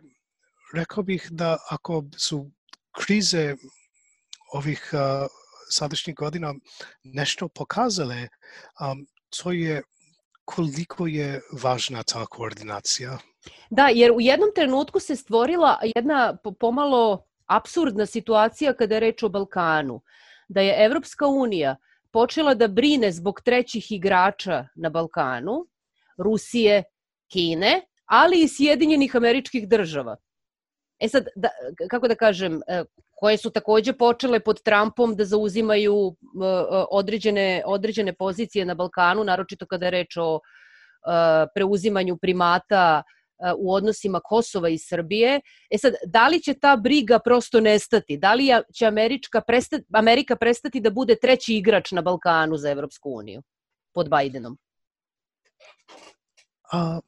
rekao 0.74 1.04
bih 1.04 1.28
da 1.32 1.58
ako 1.70 2.04
su 2.18 2.52
krize 3.00 3.56
ovih 4.54 4.90
uh, 4.94 5.28
sadašnjih 5.70 6.16
godina 6.16 6.54
nešto 7.04 7.48
pokazale, 7.48 8.28
um, 8.80 9.08
to 9.38 9.52
je 9.52 9.84
koliko 10.48 11.08
je 11.08 11.42
važna 11.64 12.04
ta 12.04 12.26
koordinacija. 12.26 13.18
Da, 13.70 13.90
jer 13.94 14.12
u 14.12 14.22
jednom 14.22 14.52
trenutku 14.56 15.00
se 15.00 15.16
stvorila 15.16 15.80
jedna 15.96 16.38
pomalo 16.60 17.26
absurdna 17.46 18.06
situacija 18.06 18.74
kada 18.74 18.96
je 18.96 19.00
reč 19.00 19.24
o 19.24 19.30
Balkanu. 19.30 20.02
Da 20.48 20.62
je 20.62 20.86
Evropska 20.86 21.28
unija 21.28 21.76
počela 22.12 22.54
da 22.54 22.68
brine 22.68 23.12
zbog 23.12 23.42
trećih 23.42 23.92
igrača 23.92 24.68
na 24.76 24.90
Balkanu, 24.90 25.68
Rusije, 26.18 26.84
Kine, 27.32 27.82
ali 28.06 28.42
i 28.42 28.48
Sjedinjenih 28.48 29.16
američkih 29.16 29.68
država. 29.68 30.16
E 31.00 31.10
sad, 31.10 31.28
da, 31.36 31.50
kako 31.90 32.08
da 32.08 32.16
kažem, 32.16 32.62
koje 33.16 33.38
su 33.38 33.50
takođe 33.50 33.94
počele 33.94 34.40
pod 34.40 34.62
Trumpom 34.62 35.16
da 35.16 35.26
zauzimaju 35.26 36.16
određene, 36.92 37.64
određene 37.66 38.14
pozicije 38.14 38.66
na 38.66 38.74
Balkanu, 38.74 39.24
naročito 39.24 39.66
kada 39.66 39.86
je 39.86 39.92
reč 39.92 40.18
o 40.18 40.40
preuzimanju 41.56 42.18
primata 42.18 43.04
u 43.58 43.74
odnosima 43.74 44.20
Kosova 44.24 44.70
i 44.70 44.78
Srbije. 44.78 45.42
E 45.70 45.78
sad, 45.78 45.94
da 46.06 46.28
li 46.28 46.42
će 46.42 46.54
ta 46.54 46.76
briga 46.76 47.20
prosto 47.20 47.60
nestati? 47.60 48.18
Da 48.18 48.34
li 48.34 48.48
će 48.74 48.86
Američka 48.86 49.42
prestati, 49.42 49.86
Amerika 49.94 50.36
prestati 50.36 50.80
da 50.80 50.90
bude 50.90 51.16
treći 51.22 51.54
igrač 51.54 51.92
na 51.92 52.02
Balkanu 52.02 52.58
za 52.58 52.70
Evropsku 52.70 53.10
uniju 53.10 53.42
pod 53.94 54.10
Bajdenom? 54.10 54.58
A, 56.72 57.00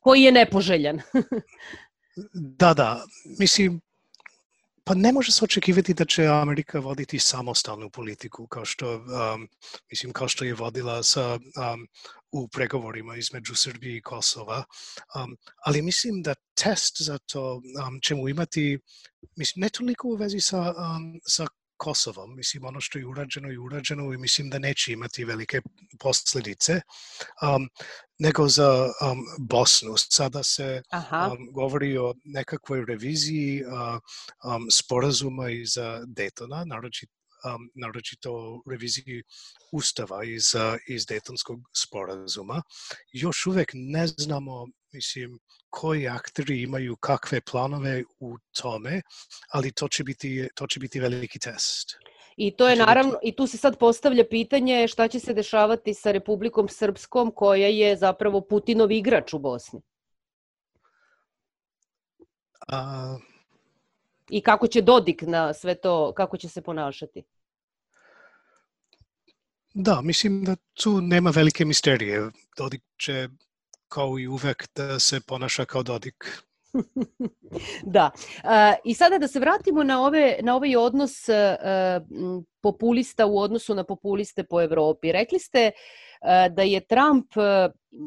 Koji 0.00 0.22
je 0.22 0.32
nepoželjan? 0.32 1.00
da, 2.34 2.74
da. 2.74 3.04
Mislim, 3.38 3.80
pa 4.84 4.94
ne 4.94 5.12
može 5.12 5.32
se 5.32 5.44
očekivati 5.44 5.94
da 5.94 6.04
će 6.04 6.26
Amerika 6.26 6.80
voditi 6.80 7.18
samostalnu 7.18 7.90
politiku 7.90 8.46
kao 8.46 8.64
što 8.64 8.96
um, 8.96 9.48
mislim 9.90 10.12
kao 10.12 10.28
što 10.28 10.44
je 10.44 10.54
vodila 10.54 11.02
sa 11.02 11.34
um, 11.34 11.86
u 12.32 12.48
pregovorima 12.48 13.16
između 13.16 13.54
Srbije 13.54 13.96
i 13.96 14.02
Kosova. 14.02 14.64
Um, 15.16 15.36
ali 15.66 15.82
mislim 15.82 16.22
da 16.22 16.34
test 16.54 17.02
za 17.02 17.18
to 17.18 17.54
um, 17.54 18.00
ćemo 18.02 18.28
imati 18.28 18.78
mislim 19.36 19.60
ne 19.60 19.68
toliko 19.68 20.08
u 20.08 20.14
vezi 20.14 20.40
sa 20.40 20.60
um, 20.60 21.20
sa 21.26 21.46
Kosovom. 21.80 22.36
Mislim, 22.36 22.64
ono 22.64 22.80
što 22.80 22.98
je 22.98 23.06
urađeno 23.06 23.52
i 23.52 23.58
urađeno 23.58 24.12
i 24.12 24.18
mislim 24.18 24.50
da 24.50 24.58
neće 24.58 24.92
imati 24.92 25.24
velike 25.24 25.60
posledice. 25.98 26.80
Um, 27.42 27.68
nego 28.18 28.48
za 28.48 28.84
um, 28.84 29.24
Bosnu. 29.38 29.94
Sada 29.96 30.42
se 30.42 30.82
um, 30.92 31.48
govori 31.52 31.98
o 31.98 32.14
nekakvoj 32.24 32.84
reviziji 32.88 33.64
uh, 33.64 33.72
um, 34.44 34.66
sporazuma 34.70 35.50
iz 35.50 35.78
Daytona, 36.16 36.64
naročito 36.66 37.19
um, 37.44 37.70
naročito 37.74 38.62
reviziji 38.70 39.22
Ustava 39.72 40.24
iz, 40.24 40.54
iz 40.88 41.06
Daytonskog 41.06 41.60
sporazuma. 41.76 42.62
Još 43.12 43.46
uvek 43.46 43.70
ne 43.74 44.06
znamo, 44.06 44.66
mislim, 44.92 45.38
koji 45.70 46.08
akteri 46.08 46.62
imaju 46.62 46.96
kakve 46.96 47.40
planove 47.40 48.04
u 48.20 48.36
tome, 48.60 49.02
ali 49.52 49.72
to 49.72 49.88
će 49.88 50.04
biti, 50.04 50.48
to 50.54 50.66
će 50.66 50.80
biti 50.80 51.00
veliki 51.00 51.38
test. 51.38 51.96
I 52.36 52.56
to 52.56 52.68
je 52.68 52.76
naravno, 52.76 53.18
i 53.22 53.36
tu 53.36 53.46
se 53.46 53.56
sad 53.56 53.78
postavlja 53.78 54.24
pitanje 54.30 54.88
šta 54.88 55.08
će 55.08 55.20
se 55.20 55.34
dešavati 55.34 55.94
sa 55.94 56.12
Republikom 56.12 56.68
Srpskom 56.68 57.32
koja 57.34 57.68
je 57.68 57.96
zapravo 57.96 58.40
Putinov 58.40 58.92
igrač 58.92 59.34
u 59.34 59.38
Bosni. 59.38 59.80
A... 62.68 63.18
I 64.30 64.40
kako 64.40 64.66
će 64.66 64.82
Dodik 64.82 65.22
na 65.22 65.54
sve 65.54 65.74
to, 65.74 66.12
kako 66.16 66.36
će 66.36 66.48
se 66.48 66.62
ponašati? 66.62 67.22
Da, 69.74 70.00
mislim 70.00 70.44
da 70.44 70.56
tu 70.56 71.00
nema 71.00 71.30
velike 71.30 71.64
misterije. 71.64 72.30
Dodik 72.56 72.82
će 72.98 73.28
kao 73.88 74.18
i 74.18 74.28
uvek 74.28 74.68
da 74.74 74.98
se 74.98 75.20
ponaša 75.20 75.64
kao 75.64 75.82
Dodik. 75.82 76.42
da. 77.96 78.10
I 78.84 78.94
sada 78.94 79.18
da 79.18 79.28
se 79.28 79.40
vratimo 79.40 79.82
na, 79.82 80.02
ove, 80.02 80.36
na 80.42 80.56
ovaj 80.56 80.76
odnos 80.76 81.12
populista 82.62 83.26
u 83.26 83.38
odnosu 83.38 83.74
na 83.74 83.84
populiste 83.84 84.44
po 84.44 84.62
Evropi. 84.62 85.12
Rekli 85.12 85.38
ste 85.38 85.70
da 86.50 86.62
je 86.62 86.80
Trump, 86.80 87.26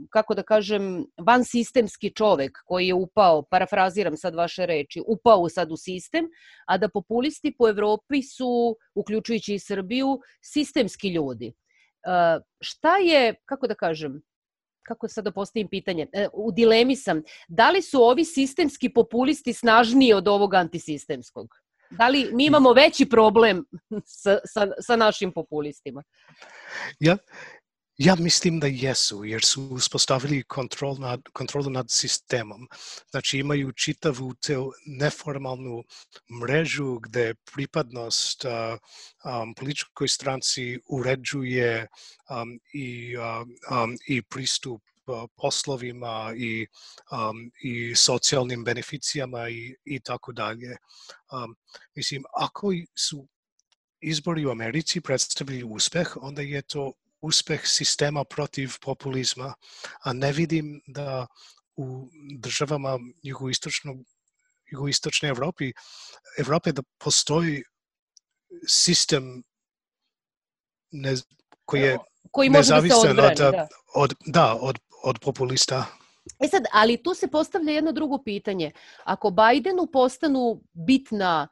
kako 0.09 0.33
da 0.33 0.43
kažem, 0.43 1.05
van 1.17 1.45
sistemski 1.45 2.13
čovek 2.13 2.51
koji 2.65 2.87
je 2.87 2.93
upao, 2.93 3.41
parafraziram 3.41 4.17
sad 4.17 4.35
vaše 4.35 4.65
reči, 4.65 5.01
upao 5.07 5.49
sad 5.49 5.71
u 5.71 5.77
sistem, 5.77 6.25
a 6.67 6.77
da 6.77 6.89
populisti 6.89 7.55
po 7.57 7.69
Evropi 7.69 8.21
su, 8.21 8.75
uključujući 8.95 9.53
i 9.53 9.59
Srbiju, 9.59 10.19
sistemski 10.41 11.09
ljudi. 11.09 11.53
Šta 12.59 12.97
je, 12.97 13.35
kako 13.45 13.67
da 13.67 13.75
kažem, 13.75 14.21
kako 14.83 15.07
sad 15.07 15.23
da 15.23 15.31
postavim 15.31 15.67
pitanje, 15.67 16.07
e, 16.13 16.27
u 16.33 16.51
dilemi 16.51 16.95
sam, 16.95 17.21
da 17.47 17.69
li 17.69 17.81
su 17.81 18.03
ovi 18.03 18.25
sistemski 18.25 18.89
populisti 18.89 19.53
snažniji 19.53 20.13
od 20.13 20.27
ovog 20.27 20.53
antisistemskog? 20.53 21.47
Da 21.89 22.07
li 22.07 22.29
mi 22.33 22.45
imamo 22.45 22.73
veći 22.73 23.09
problem 23.09 23.65
sa, 24.05 24.37
sa, 24.45 24.67
sa 24.79 24.95
našim 24.95 25.31
populistima? 25.31 26.03
Ja, 26.99 27.17
Ja 27.97 28.15
mislim 28.15 28.59
da 28.59 28.67
jesu, 28.67 29.25
jer 29.25 29.45
su 29.45 29.63
uspostavili 29.63 30.43
kontrol 30.43 30.95
nad, 30.99 31.21
kontrolu 31.33 31.69
nad 31.69 31.85
sistemom. 31.89 32.67
Znači 33.11 33.37
imaju 33.37 33.71
čitavu 33.71 34.33
te 34.33 34.57
neformalnu 34.85 35.83
mrežu 36.41 36.99
gde 36.99 37.33
pripadnost 37.53 38.45
uh, 38.45 38.51
um, 39.41 39.53
političkoj 39.53 40.07
stranci 40.07 40.79
uređuje 40.89 41.87
um, 42.29 42.59
i, 42.73 43.17
um, 43.17 43.97
i 44.07 44.21
pristup 44.21 44.81
poslovima 45.35 46.33
i, 46.37 46.67
um, 47.11 47.51
i 47.63 47.95
socijalnim 47.95 48.63
beneficijama 48.63 49.49
i, 49.49 49.75
i 49.85 49.99
tako 49.99 50.31
dalje. 50.31 50.77
Um, 51.31 51.55
mislim, 51.95 52.23
ako 52.33 52.71
su 52.95 53.27
izbori 54.01 54.45
u 54.45 54.51
Americi 54.51 55.01
predstavili 55.01 55.63
uspeh, 55.63 56.17
onda 56.21 56.41
je 56.41 56.61
to 56.61 56.93
uspeh 57.23 57.61
sistema 57.65 58.23
protiv 58.23 58.77
populizma, 58.81 59.53
a 60.03 60.13
ne 60.13 60.31
vidim 60.31 60.81
da 60.87 61.27
u 61.75 62.09
državama 62.39 62.99
jugoistočnog 63.23 63.97
jugoistočne 64.71 65.29
Evropi, 65.29 65.71
Evrope 66.39 66.71
da 66.71 66.83
postoji 67.03 67.63
sistem 68.67 69.43
ne, 70.91 71.15
koji 71.65 71.81
je 71.81 71.97
koji 72.31 72.49
može 72.49 72.73
da 72.73 72.81
se 72.81 73.09
odbrani, 73.09 73.31
od, 73.31 73.37
da. 73.37 73.67
Od, 73.95 74.13
da, 74.25 74.57
od, 74.61 74.79
od 75.03 75.19
populista. 75.21 75.85
E 76.39 76.47
sad, 76.47 76.63
ali 76.71 77.03
tu 77.03 77.13
se 77.13 77.27
postavlja 77.27 77.71
jedno 77.71 77.91
drugo 77.91 78.23
pitanje. 78.23 78.71
Ako 79.03 79.29
Bajdenu 79.29 79.87
postanu 79.91 80.63
bitna 80.73 81.47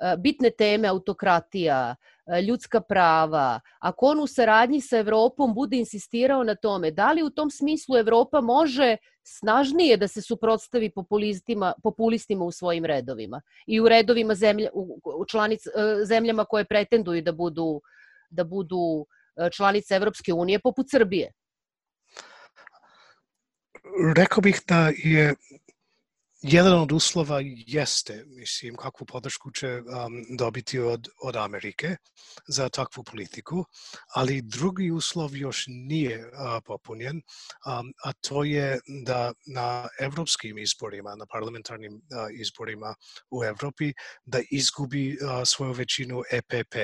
E, 0.00 0.16
bitne 0.16 0.50
teme 0.50 0.88
autokratija, 0.88 1.96
ljudska 2.38 2.80
prava, 2.80 3.60
ako 3.78 4.06
on 4.06 4.20
u 4.20 4.26
saradnji 4.26 4.80
sa 4.80 4.98
Evropom 4.98 5.54
bude 5.54 5.76
insistirao 5.76 6.44
na 6.44 6.54
tome, 6.54 6.90
da 6.90 7.12
li 7.12 7.22
u 7.22 7.30
tom 7.30 7.50
smislu 7.50 7.96
Evropa 7.96 8.40
može 8.40 8.96
snažnije 9.22 9.96
da 9.96 10.08
se 10.08 10.22
suprotstavi 10.22 10.90
populistima, 10.90 11.72
populistima 11.82 12.44
u 12.44 12.52
svojim 12.52 12.84
redovima 12.84 13.40
i 13.66 13.80
u 13.80 13.88
redovima 13.88 14.34
zemlja, 14.34 14.70
u, 14.72 15.00
u 15.04 15.24
članic, 15.24 15.66
e, 15.66 15.70
zemljama 16.04 16.44
koje 16.44 16.64
pretenduju 16.64 17.22
da 17.22 17.32
budu, 17.32 17.80
da 18.30 18.44
budu 18.44 19.06
članice 19.52 19.94
Evropske 19.94 20.32
unije, 20.32 20.58
poput 20.58 20.90
Srbije? 20.90 21.32
Rekao 24.16 24.40
bih 24.40 24.60
da 24.68 24.92
je 25.04 25.34
jedan 26.42 26.80
od 26.80 26.92
uslova 26.92 27.40
jeste, 27.66 28.24
mislim, 28.26 28.76
kakvu 28.76 29.06
podršku 29.06 29.50
će 29.50 29.68
um, 29.68 29.84
dobiti 30.38 30.78
od, 30.78 31.08
od 31.22 31.36
Amerike 31.36 31.96
za 32.48 32.68
takvu 32.68 33.04
politiku, 33.04 33.64
ali 34.14 34.42
drugi 34.42 34.90
uslov 34.90 35.36
još 35.36 35.64
nije 35.68 36.26
uh, 36.26 36.32
popunjen, 36.66 37.16
um, 37.16 37.92
a 38.04 38.12
to 38.12 38.44
je 38.44 38.80
da 39.04 39.32
na 39.46 39.88
evropskim 40.00 40.58
izborima, 40.58 41.14
na 41.14 41.26
parlamentarnim 41.26 41.94
uh, 41.94 42.00
izborima 42.40 42.94
u 43.30 43.44
Evropi, 43.44 43.92
da 44.24 44.40
izgubi 44.50 45.12
uh, 45.12 45.42
svoju 45.44 45.72
većinu 45.72 46.22
EPP. 46.32 46.74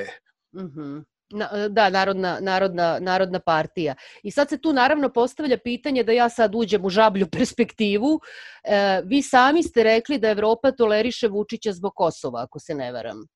Mm 0.53 0.61
-hmm. 0.61 1.16
Na, 1.31 1.49
e, 1.53 1.69
da, 1.69 1.89
Narodna, 1.91 2.39
Narodna, 2.41 2.99
Narodna 3.01 3.41
partija. 3.41 3.95
I 4.23 4.31
sad 4.31 4.49
se 4.49 4.59
tu 4.59 4.73
naravno 4.73 5.09
postavlja 5.13 5.59
pitanje 5.59 6.03
da 6.03 6.13
ja 6.13 6.29
sad 6.29 6.55
uđem 6.55 6.85
u 6.85 6.89
žablju 6.89 7.27
perspektivu. 7.37 8.21
E, 8.65 9.03
vi 9.05 9.23
sami 9.23 9.63
ste 9.63 9.83
rekli 9.83 10.19
da 10.19 10.29
Evropa 10.29 10.73
toleriše 10.73 11.29
Vučića 11.29 11.73
zbog 11.73 11.93
Kosova, 11.95 12.43
ako 12.43 12.59
se 12.59 12.75
ne 12.75 12.93
varam. 12.93 13.27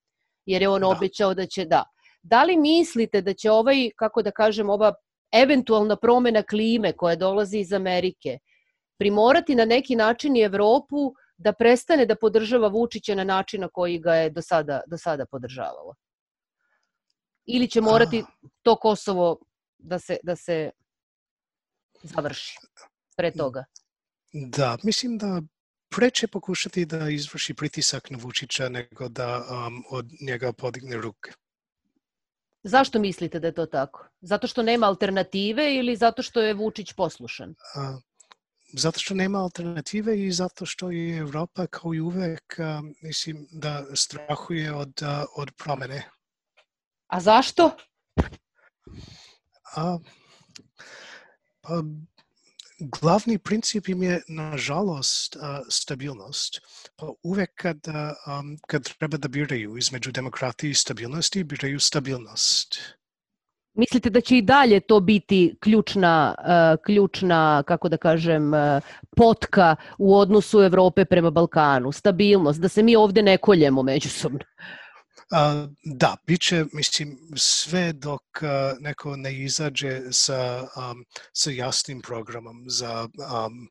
Jer 0.47 0.63
je 0.63 0.69
on 0.69 0.81
da. 0.81 0.89
obećao 0.89 1.35
da 1.35 1.47
će 1.47 1.65
da. 1.65 1.85
Da 2.23 2.45
li 2.45 2.57
mislite 2.57 3.21
da 3.21 3.35
će 3.35 3.51
ovaj, 3.51 3.91
kako 3.97 4.23
da 4.23 4.31
kažem, 4.31 4.71
ova 4.71 4.95
eventualna 5.33 5.97
promena 5.97 6.43
klime 6.43 6.93
koja 6.93 7.17
dolazi 7.17 7.59
iz 7.59 7.73
Amerike 7.73 8.39
primorati 8.99 9.55
na 9.55 9.65
neki 9.65 9.97
način 9.97 10.37
i 10.37 10.43
Evropu 10.43 11.15
da 11.39 11.53
prestane 11.53 12.07
da 12.07 12.17
podržava 12.17 12.69
Vučića 12.69 13.15
na 13.15 13.25
način 13.25 13.61
na 13.61 13.69
koji 13.69 13.99
ga 13.99 14.15
je 14.15 14.31
do 14.31 14.43
sada, 14.43 14.81
do 14.87 14.99
sada 14.99 15.27
podržavala? 15.27 15.95
Ili 17.47 17.71
će 17.71 17.81
morati 17.81 18.25
to 18.63 18.77
Kosovo 18.77 19.39
da 19.79 19.99
se, 19.99 20.17
da 20.23 20.37
se 20.37 20.71
završi 22.03 22.59
pre 23.17 23.33
toga? 23.33 23.65
Da, 24.33 24.77
mislim 24.83 25.19
da 25.19 25.43
preče 25.89 26.27
pokušati 26.27 26.85
da 26.85 27.09
izvrši 27.09 27.55
pritisak 27.55 28.11
na 28.11 28.19
Vučića 28.21 28.69
nego 28.69 29.09
da 29.09 29.45
um, 29.51 29.85
od 29.91 30.07
njega 30.21 30.53
podigne 30.53 30.97
ruke. 30.97 31.33
Zašto 32.63 32.99
mislite 32.99 33.41
da 33.41 33.47
je 33.47 33.55
to 33.55 33.67
tako? 33.67 34.09
Zato 34.21 34.47
što 34.47 34.63
nema 34.63 34.87
alternative 34.87 35.75
ili 35.75 35.97
zato 35.97 36.23
što 36.23 36.41
je 36.41 36.55
Vučić 36.55 36.93
poslušan? 36.93 37.55
A, 37.75 37.99
zato 38.73 38.99
što 39.01 39.15
nema 39.15 39.39
alternative 39.39 40.21
i 40.21 40.33
zato 40.33 40.67
što 40.67 40.91
je 40.91 41.19
Evropa 41.19 41.67
kao 41.67 41.95
i 41.95 42.01
uvek, 42.01 42.59
a, 42.59 42.83
mislim, 43.03 43.47
da 43.51 43.87
strahuje 43.95 44.75
od, 44.75 45.03
a, 45.03 45.25
od 45.37 45.53
promene. 45.53 46.11
A 47.11 47.21
zašto? 47.21 47.71
A, 49.77 49.99
pa, 51.61 51.83
glavni 52.81 53.39
princip 53.39 53.89
im 53.89 54.03
je, 54.03 54.23
nažalost, 54.29 55.37
stabilnost. 55.69 56.61
Pa 56.97 57.07
uvek 57.23 57.51
kad, 57.55 57.79
um, 57.89 58.57
kad 58.67 58.83
treba 58.99 59.17
da 59.17 59.29
biraju 59.29 59.77
između 59.77 60.13
demokratije 60.13 60.71
i 60.71 60.75
stabilnosti, 60.75 61.45
biraju 61.45 61.81
stabilnost. 61.81 62.79
Mislite 63.75 64.11
da 64.11 64.21
će 64.21 64.39
i 64.39 64.43
dalje 64.43 64.81
to 64.81 65.01
biti 65.01 65.57
ključna, 65.61 66.35
uh, 66.39 66.85
ključna 66.85 67.63
kako 67.67 67.89
da 67.89 67.97
kažem, 67.97 68.55
uh, 68.55 68.83
potka 69.17 69.77
u 69.99 70.17
odnosu 70.17 70.63
Evrope 70.63 71.05
prema 71.05 71.31
Balkanu? 71.31 71.93
Stabilnost, 71.93 72.61
da 72.61 72.69
se 72.69 72.83
mi 72.83 72.97
ovde 72.97 73.23
ne 73.23 73.37
koljemo 73.39 73.83
međusobno. 73.83 74.39
Da, 75.85 76.17
bit 76.27 76.41
će, 76.41 76.65
mislim, 76.73 77.19
sve 77.37 77.93
dok 77.93 78.23
neko 78.81 79.17
ne 79.17 79.45
izađe 79.45 80.01
sa, 80.11 80.61
um, 80.61 81.05
sa 81.33 81.51
jasnim 81.51 82.01
programom 82.01 82.65
za, 82.67 83.09
um, 83.47 83.69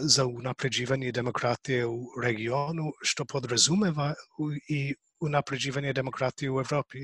za 0.00 0.26
unapređivanje 0.26 1.12
demokratije 1.12 1.86
u 1.86 2.06
regionu, 2.22 2.92
što 3.02 3.24
podrazumeva 3.24 4.14
i 4.68 4.94
unapređivanje 5.20 5.92
demokratije 5.92 6.50
u 6.50 6.60
Evropi. 6.60 6.98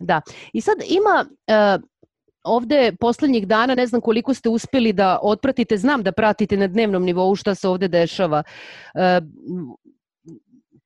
Da. 0.00 0.20
I 0.52 0.60
sad 0.60 0.76
ima 0.88 1.26
uh, 1.26 1.82
ovde 2.44 2.92
poslednjih 3.00 3.46
dana, 3.48 3.74
ne 3.74 3.86
znam 3.86 4.00
koliko 4.00 4.34
ste 4.34 4.48
uspeli 4.48 4.92
da 4.92 5.18
otpratite, 5.22 5.76
znam 5.76 6.02
da 6.02 6.12
pratite 6.12 6.56
na 6.56 6.66
dnevnom 6.66 7.04
nivou 7.04 7.36
šta 7.36 7.54
se 7.54 7.68
ovde 7.68 7.88
dešava. 7.88 8.42
Uh, 8.94 9.26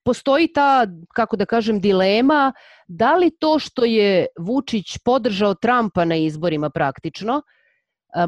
postoji 0.08 0.48
ta, 0.52 0.86
kako 1.14 1.36
da 1.36 1.44
kažem, 1.46 1.80
dilema 1.84 2.52
da 2.88 3.16
li 3.16 3.30
to 3.30 3.58
što 3.58 3.84
je 3.84 4.26
Vučić 4.38 4.96
podržao 5.04 5.54
Trumpa 5.54 6.04
na 6.04 6.16
izborima 6.16 6.70
praktično, 6.70 7.42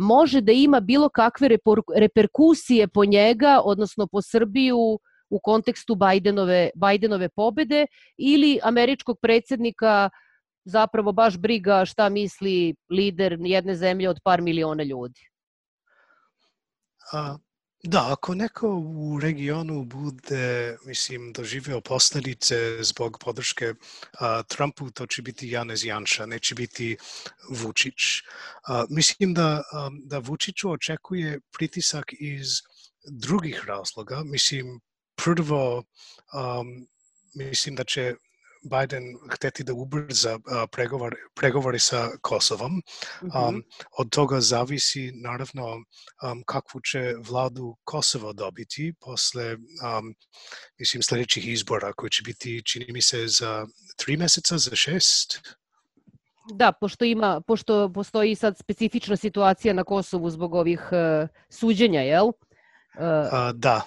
može 0.01 0.41
da 0.41 0.53
ima 0.53 0.81
bilo 0.81 1.09
kakve 1.09 1.49
reperkusije 1.97 2.89
po 2.89 3.05
njega, 3.05 3.61
odnosno 3.65 4.07
po 4.07 4.23
Srbiju 4.23 4.77
u 5.31 5.41
kontekstu 5.43 5.95
Bajdenove, 5.95 6.71
Bajdenove 6.75 7.29
pobede 7.29 7.87
ili 8.19 8.59
američkog 8.63 9.19
predsednika 9.23 10.11
zapravo 10.65 11.13
baš 11.13 11.39
briga 11.39 11.85
šta 11.85 12.09
misli 12.09 12.75
lider 12.91 13.39
jedne 13.41 13.75
zemlje 13.75 14.09
od 14.09 14.21
par 14.25 14.43
miliona 14.43 14.83
ljudi? 14.83 15.21
A, 17.13 17.39
da, 17.83 18.13
ako 18.13 18.35
neko 18.35 18.69
u 18.77 19.21
regionu 19.23 19.85
bude, 19.85 20.77
mislim, 20.85 21.33
doživeo 21.33 21.81
posledice 21.81 22.83
zbog 22.83 23.19
podrške 23.25 23.75
a, 24.19 24.43
Trumpu, 24.43 24.91
to 24.91 25.07
će 25.07 25.23
biti 25.23 25.51
Janez 25.51 25.85
Janša, 25.85 26.27
neće 26.27 26.55
biti 26.55 26.97
Vučić. 27.51 28.03
A, 28.69 28.85
mislim 28.91 29.35
da, 29.35 29.63
a, 29.73 29.91
da 30.05 30.19
Vučiću 30.19 30.71
očekuje 30.71 31.41
pritisak 31.53 32.13
iz 32.13 32.49
drugih 33.07 33.65
razloga. 33.67 34.23
Mislim, 34.25 34.81
prvo, 35.17 35.79
um, 35.79 36.87
mislim 37.35 37.75
da 37.75 37.85
će 37.85 38.15
Biden 38.63 39.03
hteti 39.31 39.65
da 39.65 39.73
ubrza 39.73 40.39
pregovor, 40.73 41.15
pregovori 41.35 41.79
sa 41.79 42.09
Kosovom. 42.21 42.73
Um, 42.73 43.29
mm 43.29 43.31
-hmm. 43.33 43.63
Od 43.99 44.11
toga 44.11 44.41
zavisi 44.41 45.13
naravno 45.15 45.75
um, 45.75 46.43
kakvu 46.47 46.81
će 46.81 47.15
vladu 47.29 47.77
Kosovo 47.85 48.33
dobiti 48.33 48.95
posle 49.01 49.55
um, 49.55 50.15
mislim 50.79 51.03
sledećih 51.03 51.49
izbora 51.49 51.93
koji 51.93 52.11
će 52.11 52.23
biti 52.23 52.63
čini 52.65 52.87
mi 52.93 53.03
se 53.03 53.29
za 53.29 53.67
tri 53.97 54.17
meseca, 54.17 54.59
za 54.59 54.77
šest, 54.77 55.41
Da, 56.55 56.73
pošto 56.73 57.05
ima, 57.05 57.41
pošto 57.47 57.93
postoji 57.93 58.35
sad 58.35 58.59
specifična 58.59 59.17
situacija 59.17 59.75
na 59.75 59.85
Kosovu 59.85 60.31
zbog 60.31 60.55
ovih 60.55 60.81
uh, 60.93 61.29
suđenja, 61.49 62.01
jel? 62.01 62.27
Uh, 62.27 62.33
A, 63.33 63.53
da, 63.55 63.83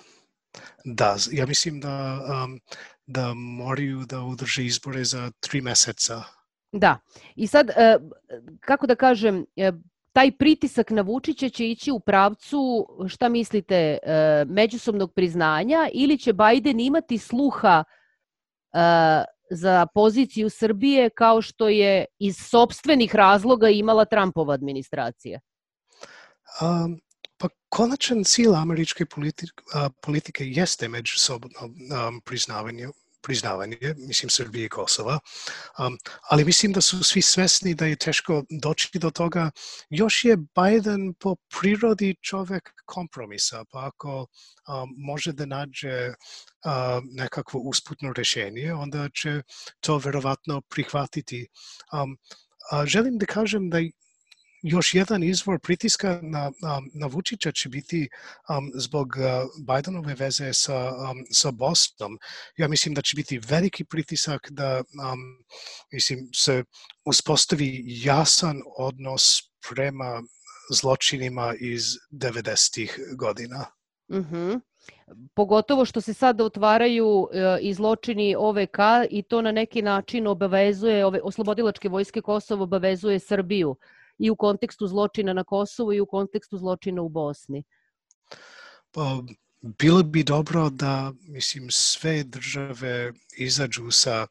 da, 0.85 1.15
ja 1.31 1.45
mislim 1.45 1.79
da 1.79 2.19
um, 2.45 2.59
da 3.05 3.33
moraju 3.33 4.05
da 4.05 4.21
udrže 4.21 4.65
izbore 4.65 5.03
za 5.03 5.31
tri 5.39 5.61
meseca. 5.61 6.23
Da, 6.71 6.99
i 7.35 7.47
sad, 7.47 7.69
e, 7.69 7.97
kako 8.59 8.87
da 8.87 8.95
kažem, 8.95 9.45
e, 9.55 9.71
taj 10.13 10.31
pritisak 10.31 10.89
na 10.89 11.01
Vučića 11.01 11.49
će 11.49 11.69
ići 11.69 11.91
u 11.91 11.99
pravcu, 11.99 12.87
šta 13.07 13.29
mislite, 13.29 13.75
e, 14.03 14.45
međusobnog 14.47 15.13
priznanja 15.13 15.89
ili 15.93 16.17
će 16.17 16.33
Biden 16.33 16.79
imati 16.79 17.17
sluha 17.17 17.83
za 19.49 19.85
poziciju 19.93 20.49
Srbije 20.49 21.09
kao 21.09 21.41
što 21.41 21.69
je 21.69 22.05
iz 22.19 22.37
sobstvenih 22.37 23.15
razloga 23.15 23.69
imala 23.69 24.05
Trumpova 24.05 24.53
administracija? 24.53 25.39
Um, 26.61 26.99
Pa 27.43 27.49
konačan 27.69 28.23
cilj 28.23 28.55
američke 28.55 29.05
politike, 29.05 29.63
politike 30.01 30.45
jeste 30.47 30.87
međusobno 30.87 31.49
um, 31.65 32.21
priznavanje, 32.25 32.87
priznavanje, 33.21 33.77
mislim 33.97 34.29
Srbije 34.29 34.65
i 34.65 34.69
Kosova, 34.69 35.19
um, 35.79 35.97
ali 36.29 36.45
mislim 36.45 36.71
da 36.73 36.81
su 36.81 37.03
svi 37.03 37.21
svesni 37.21 37.73
da 37.75 37.85
je 37.85 37.95
teško 37.95 38.43
doći 38.49 38.99
do 38.99 39.11
toga. 39.11 39.51
Još 39.89 40.25
je 40.25 40.37
Biden 40.37 41.13
po 41.19 41.35
prirodi 41.59 42.15
čovek 42.21 42.69
kompromisa, 42.85 43.65
pa 43.71 43.87
ako 43.87 44.19
um, 44.19 44.27
može 44.97 45.33
da 45.33 45.45
nađe 45.45 46.07
uh, 46.07 47.03
nekakvo 47.11 47.59
usputno 47.59 48.13
rešenje, 48.13 48.73
onda 48.73 49.09
će 49.09 49.41
to 49.79 49.97
verovatno 49.97 50.61
prihvatiti. 50.61 51.47
Um, 51.91 52.17
a 52.71 52.85
želim 52.85 53.17
da 53.17 53.25
kažem 53.25 53.69
da 53.69 53.79
još 54.63 54.93
jedan 54.93 55.23
izvor 55.23 55.59
pritiska 55.59 56.19
na, 56.21 56.51
na 56.93 57.07
Vučića 57.07 57.51
će 57.51 57.69
biti 57.69 58.09
um, 58.49 58.71
zbog 58.75 59.07
uh, 59.07 59.75
Bidenove 59.75 60.15
veze 60.15 60.53
sa, 60.53 60.91
um, 60.91 61.25
sa 61.31 61.51
Bosnom. 61.51 62.17
Ja 62.57 62.67
mislim 62.67 62.93
da 62.93 63.01
će 63.01 63.15
biti 63.15 63.39
veliki 63.39 63.83
pritisak 63.85 64.51
da 64.51 64.77
um, 64.77 65.19
mislim, 65.91 66.29
se 66.35 66.63
uspostavi 67.05 67.83
jasan 67.85 68.61
odnos 68.77 69.23
prema 69.69 70.21
zločinima 70.71 71.53
iz 71.59 71.83
90-ih 72.11 72.99
godina. 73.17 73.65
Mhm. 74.11 74.19
Mm 74.19 74.31
-hmm 74.31 74.59
pogotovo 75.35 75.85
što 75.85 76.01
se 76.01 76.13
sada 76.13 76.45
otvaraju 76.45 77.27
e, 77.33 77.57
i 77.61 77.73
zločini 77.73 78.35
OVK 78.35 78.77
i 79.09 79.21
to 79.23 79.41
na 79.41 79.51
neki 79.51 79.81
način 79.81 80.27
obavezuje, 80.27 81.05
ove 81.05 81.21
oslobodilačke 81.23 81.89
vojske 81.89 82.21
Kosova 82.21 82.63
obavezuje 82.63 83.19
Srbiju 83.19 83.75
i 84.17 84.29
u 84.29 84.35
kontekstu 84.35 84.87
zločina 84.87 85.33
na 85.33 85.43
Kosovu 85.43 85.93
i 85.93 86.01
u 86.01 86.05
kontekstu 86.05 86.57
zločina 86.57 87.01
u 87.01 87.09
Bosni? 87.09 87.63
Pa, 88.91 89.21
bilo 89.63 90.03
bi 90.03 90.23
dobro 90.23 90.69
da, 90.69 91.11
mislim, 91.21 91.67
sve 91.71 92.23
države 92.23 93.13
izađu 93.37 93.91
sa 93.91 94.27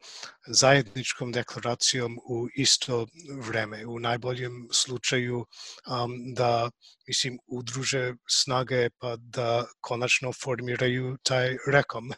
zajedničkom 0.47 1.31
deklaracijom 1.31 2.19
u 2.29 2.47
isto 2.55 3.07
vreme. 3.41 3.85
U 3.85 3.99
najboljem 3.99 4.67
slučaju 4.71 5.37
um, 5.37 6.33
da, 6.33 6.69
mislim, 7.07 7.39
udruže 7.47 8.13
snage 8.29 8.89
pa 8.89 9.15
da 9.15 9.65
konačno 9.81 10.33
formiraju 10.33 11.17
taj 11.23 11.57
rekom. 11.67 12.11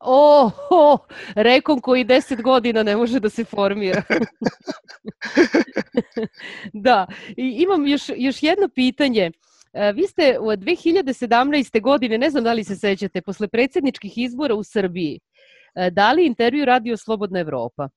O, 0.00 0.50
o, 0.70 0.98
rekom 1.34 1.80
koji 1.80 2.04
10 2.04 2.42
godina 2.42 2.82
ne 2.82 2.96
može 2.96 3.20
da 3.20 3.30
se 3.30 3.44
formira. 3.44 4.02
da, 6.72 7.06
i 7.36 7.56
imam 7.62 7.86
još, 7.86 8.10
još 8.16 8.42
jedno 8.42 8.68
pitanje. 8.68 9.30
E, 9.72 9.92
vi 9.92 10.06
ste 10.06 10.38
u 10.40 10.44
2017. 10.44 11.80
godine, 11.80 12.18
ne 12.18 12.30
znam 12.30 12.44
da 12.44 12.52
li 12.52 12.64
se 12.64 12.76
sećate, 12.76 13.22
posle 13.22 13.48
predsedničkih 13.48 14.18
izbora 14.18 14.54
u 14.54 14.64
Srbiji, 14.64 15.20
e, 15.74 15.90
dali 15.90 16.26
intervju 16.26 16.64
Radio 16.64 16.96
Slobodna 16.96 17.40
Evropa. 17.40 17.88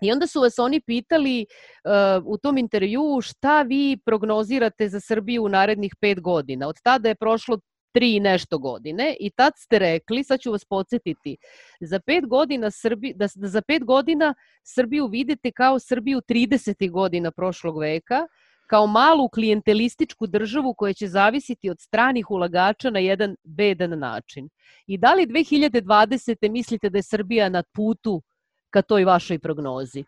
I 0.00 0.12
onda 0.12 0.26
su 0.26 0.40
vas 0.40 0.58
oni 0.58 0.80
pitali 0.80 1.46
uh, 1.84 2.24
u 2.24 2.38
tom 2.38 2.58
intervju 2.58 3.20
šta 3.22 3.62
vi 3.62 3.98
prognozirate 4.04 4.88
za 4.88 5.00
Srbiju 5.00 5.44
u 5.44 5.48
narednih 5.48 5.92
pet 6.00 6.20
godina. 6.20 6.68
Od 6.68 6.76
tada 6.82 7.08
je 7.08 7.14
prošlo 7.14 7.58
tri 7.98 8.16
i 8.16 8.20
nešto 8.20 8.58
godine 8.58 9.16
i 9.20 9.30
tad 9.30 9.52
ste 9.56 9.78
rekli, 9.78 10.24
sad 10.24 10.40
ću 10.40 10.50
vas 10.50 10.64
podsjetiti, 10.64 11.36
za 11.80 12.00
pet 12.00 12.26
godina 12.26 12.70
Srbi, 12.70 13.12
da, 13.16 13.26
da 13.34 13.48
za 13.48 13.62
pet 13.62 13.84
godina 13.84 14.34
Srbiju 14.64 15.06
vidite 15.06 15.50
kao 15.50 15.78
Srbiju 15.78 16.20
30. 16.28 16.90
godina 16.90 17.30
prošlog 17.30 17.78
veka, 17.78 18.26
kao 18.70 18.86
malu 18.86 19.28
klijentelističku 19.28 20.26
državu 20.26 20.74
koja 20.74 20.92
će 20.92 21.08
zavisiti 21.08 21.70
od 21.70 21.80
stranih 21.80 22.30
ulagača 22.30 22.90
na 22.90 22.98
jedan 22.98 23.36
bedan 23.44 23.98
način. 23.98 24.48
I 24.86 24.98
da 24.98 25.14
li 25.14 25.26
2020. 25.26 26.50
mislite 26.50 26.90
da 26.90 26.98
je 26.98 27.02
Srbija 27.02 27.48
na 27.48 27.62
putu 27.74 28.22
ka 28.70 28.82
toj 28.82 29.04
vašoj 29.04 29.38
prognozi? 29.38 30.04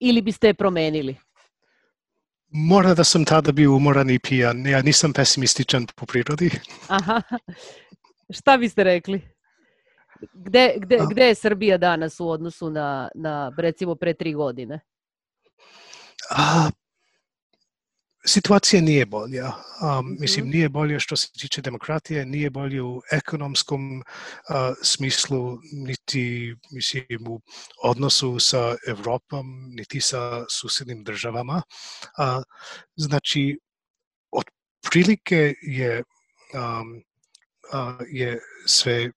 Ili 0.00 0.22
biste 0.22 0.46
je 0.46 0.54
promenili? 0.54 1.16
Mora 2.52 2.94
da 2.94 3.04
sam 3.04 3.24
tada 3.24 3.52
bio 3.52 3.74
umoran 3.74 4.10
i 4.10 4.18
pijan. 4.18 4.66
Ja 4.66 4.82
nisam 4.82 5.12
pesimističan 5.12 5.86
po 5.96 6.06
prirodi. 6.06 6.50
Aha. 6.88 7.22
Šta 8.30 8.56
biste 8.56 8.84
rekli? 8.84 9.20
Gde, 10.32 10.74
gde, 10.76 10.98
gde 11.10 11.26
je 11.26 11.34
Srbija 11.34 11.78
danas 11.78 12.20
u 12.20 12.28
odnosu 12.28 12.70
na, 12.70 13.08
na 13.14 13.52
recimo 13.58 13.94
pre 13.94 14.14
tri 14.14 14.34
godine? 14.34 14.80
A, 16.30 16.70
situacija 18.26 18.82
nije 18.82 19.06
bolja. 19.06 19.46
Um, 19.46 20.16
mislim, 20.20 20.48
nije 20.48 20.68
bolje 20.68 21.00
što 21.00 21.16
se 21.16 21.28
tiče 21.32 21.62
demokratije, 21.62 22.26
nije 22.26 22.50
bolje 22.50 22.82
u 22.82 23.02
ekonomskom 23.12 23.98
uh, 23.98 24.04
smislu, 24.82 25.58
niti 25.72 26.54
mislim, 26.70 27.26
u 27.28 27.40
odnosu 27.82 28.38
sa 28.38 28.76
Evropom, 28.88 29.46
niti 29.68 30.00
sa 30.00 30.44
susednim 30.50 31.04
državama. 31.04 31.62
Uh, 32.18 32.42
znači, 32.96 33.58
otprilike 34.30 35.54
je, 35.62 36.02
um, 36.54 37.02
uh, 37.72 38.06
je 38.10 38.38
sve 38.66 39.10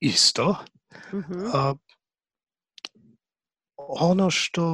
isto. 0.00 0.56
Uh, 1.12 1.76
ono 3.88 4.30
što 4.30 4.64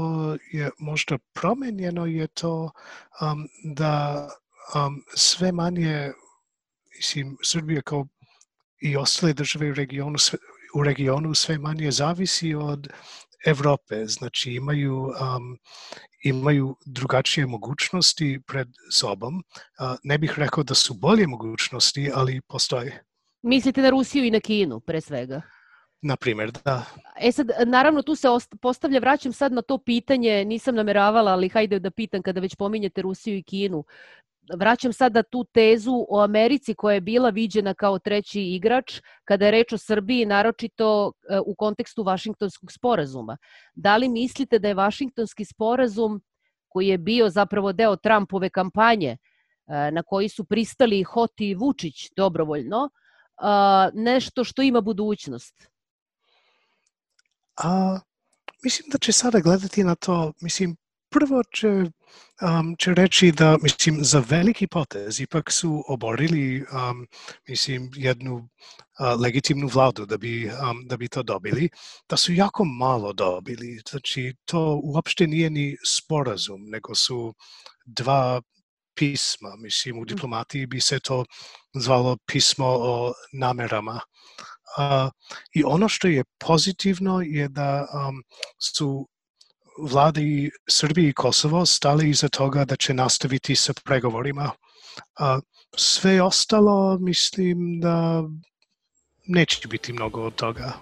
je 0.52 0.70
možda 0.78 1.18
promenjeno 1.32 2.06
je 2.06 2.26
to 2.26 2.70
um, 3.20 3.48
da 3.74 4.28
um, 4.74 5.02
sve 5.14 5.52
manje, 5.52 6.12
mislim, 6.96 7.36
Srbija 7.44 7.82
kao 7.82 8.06
i 8.80 8.96
ostale 8.96 9.32
države 9.32 9.70
u 9.70 9.74
regionu 9.74 10.18
sve, 10.18 10.38
u 10.74 10.82
regionu 10.84 11.34
sve 11.34 11.58
manje 11.58 11.90
zavisi 11.90 12.54
od 12.54 12.88
Evrope, 13.46 14.06
znači 14.06 14.52
imaju 14.52 14.94
um, 14.96 15.58
imaju 16.24 16.76
drugačije 16.86 17.46
mogućnosti 17.46 18.40
pred 18.46 18.68
sobom. 18.92 19.34
Uh, 19.36 19.96
ne 20.02 20.18
bih 20.18 20.34
rekao 20.36 20.64
da 20.64 20.74
su 20.74 20.94
bolje 20.94 21.26
mogućnosti, 21.26 22.10
ali 22.14 22.40
postoje. 22.40 23.04
Mislite 23.42 23.82
na 23.82 23.90
Rusiju 23.90 24.24
i 24.24 24.30
na 24.30 24.40
Kinu, 24.40 24.80
pre 24.80 25.00
svega? 25.00 25.42
Na 26.02 26.16
primjer, 26.16 26.50
da. 26.64 26.84
E 27.20 27.32
sad, 27.32 27.50
naravno, 27.66 28.02
tu 28.02 28.14
se 28.14 28.28
postavlja, 28.60 29.00
vraćam 29.00 29.32
sad 29.32 29.52
na 29.52 29.62
to 29.62 29.78
pitanje, 29.78 30.44
nisam 30.44 30.74
nameravala, 30.74 31.32
ali 31.32 31.48
hajde 31.48 31.78
da 31.78 31.90
pitam 31.90 32.22
kada 32.22 32.40
već 32.40 32.54
pominjete 32.54 33.02
Rusiju 33.02 33.36
i 33.36 33.42
Kinu. 33.42 33.84
Vraćam 34.56 34.92
sada 34.92 35.22
tu 35.22 35.44
tezu 35.44 36.06
o 36.08 36.20
Americi 36.20 36.74
koja 36.74 36.94
je 36.94 37.00
bila 37.00 37.30
viđena 37.30 37.74
kao 37.74 37.98
treći 37.98 38.42
igrač 38.42 39.00
kada 39.24 39.44
je 39.44 39.50
reč 39.50 39.72
o 39.72 39.78
Srbiji, 39.78 40.26
naročito 40.26 41.12
e, 41.30 41.38
u 41.46 41.54
kontekstu 41.54 42.02
Vašingtonskog 42.02 42.72
sporazuma. 42.72 43.36
Da 43.74 43.96
li 43.96 44.08
mislite 44.08 44.58
da 44.58 44.68
je 44.68 44.74
Vašingtonski 44.74 45.44
sporazum 45.44 46.22
koji 46.68 46.88
je 46.88 46.98
bio 46.98 47.28
zapravo 47.28 47.72
deo 47.72 47.96
Trumpove 47.96 48.50
kampanje, 48.50 49.16
e, 49.66 49.90
na 49.90 50.02
koji 50.02 50.28
su 50.28 50.44
pristali 50.44 51.02
Hoti 51.02 51.48
i 51.48 51.54
Vučić 51.54 52.10
dobrovoljno, 52.16 52.90
nešto 53.94 54.44
što 54.44 54.62
ima 54.62 54.80
budućnost? 54.80 55.77
A, 57.58 57.98
mislim 58.64 58.88
da 58.90 58.98
će 58.98 59.12
sada 59.12 59.40
gledati 59.40 59.84
na 59.84 59.94
to, 59.94 60.32
mislim, 60.40 60.76
prvo 61.10 61.42
će, 61.54 61.68
um, 61.68 62.76
će 62.78 62.94
reći 62.94 63.32
da, 63.32 63.56
mislim, 63.62 63.98
za 64.04 64.22
veliki 64.28 64.66
potez 64.66 65.20
ipak 65.20 65.52
su 65.52 65.84
oborili, 65.88 66.60
um, 66.60 67.06
mislim, 67.48 67.90
jednu 67.94 68.34
uh, 68.34 69.20
legitimnu 69.20 69.68
vladu 69.68 70.06
da 70.06 70.16
bi, 70.16 70.46
um, 70.46 70.86
da 70.86 70.96
bi 70.96 71.08
to 71.08 71.22
dobili, 71.22 71.68
da 72.08 72.16
su 72.16 72.32
jako 72.32 72.64
malo 72.64 73.12
dobili. 73.12 73.80
Znači, 73.90 74.34
to 74.44 74.80
uopšte 74.84 75.26
nije 75.26 75.50
ni 75.50 75.76
sporazum, 75.86 76.64
nego 76.70 76.94
su 76.94 77.34
dva 77.84 78.40
pisma. 78.94 79.56
Mislim, 79.58 79.98
u 79.98 80.04
diplomatiji 80.04 80.66
bi 80.66 80.80
se 80.80 81.00
to 81.00 81.24
zvalo 81.74 82.16
pismo 82.26 82.66
o 82.66 83.12
namerama. 83.32 84.00
I 85.54 85.64
ono 85.64 85.88
što 85.88 86.08
je 86.08 86.24
pozitivno 86.38 87.20
je 87.20 87.48
da 87.48 87.86
um, 87.94 88.22
su 88.58 89.08
vlade 89.82 90.22
Srbije 90.68 91.08
i 91.08 91.12
Kosovo 91.12 91.66
stali 91.66 92.10
iza 92.10 92.28
toga 92.28 92.64
da 92.64 92.76
će 92.76 92.94
nastaviti 92.94 93.56
sa 93.56 93.72
pregovorima. 93.84 94.50
Sve 95.76 96.22
ostalo 96.22 96.98
mislim 97.00 97.80
da 97.80 98.22
neće 99.26 99.68
biti 99.68 99.92
mnogo 99.92 100.22
od 100.22 100.34
toga. 100.34 100.72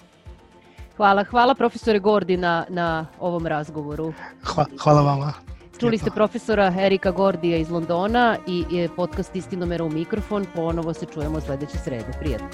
Hvala, 0.97 1.24
hvala 1.24 1.55
profesore 1.55 1.99
Gordi 1.99 2.37
na, 2.37 2.66
na 2.68 3.07
ovom 3.20 3.47
razgovoru. 3.47 4.12
Hva, 4.43 4.66
hvala 4.82 5.03
vama. 5.03 5.32
Čuli 5.80 5.99
ste 5.99 6.11
profesora 6.11 6.74
Erika 6.80 7.11
Gordija 7.11 7.57
iz 7.57 7.70
Londona 7.70 8.39
i 8.47 8.89
podcast 8.97 9.37
Istinomera 9.37 9.84
u 9.84 9.91
mikrofon. 9.91 10.47
Ponovo 10.55 10.95
se 10.95 11.07
čujemo 11.14 11.41
sledeće 11.41 11.78
srede. 11.84 12.12
Prijatno. 12.20 12.49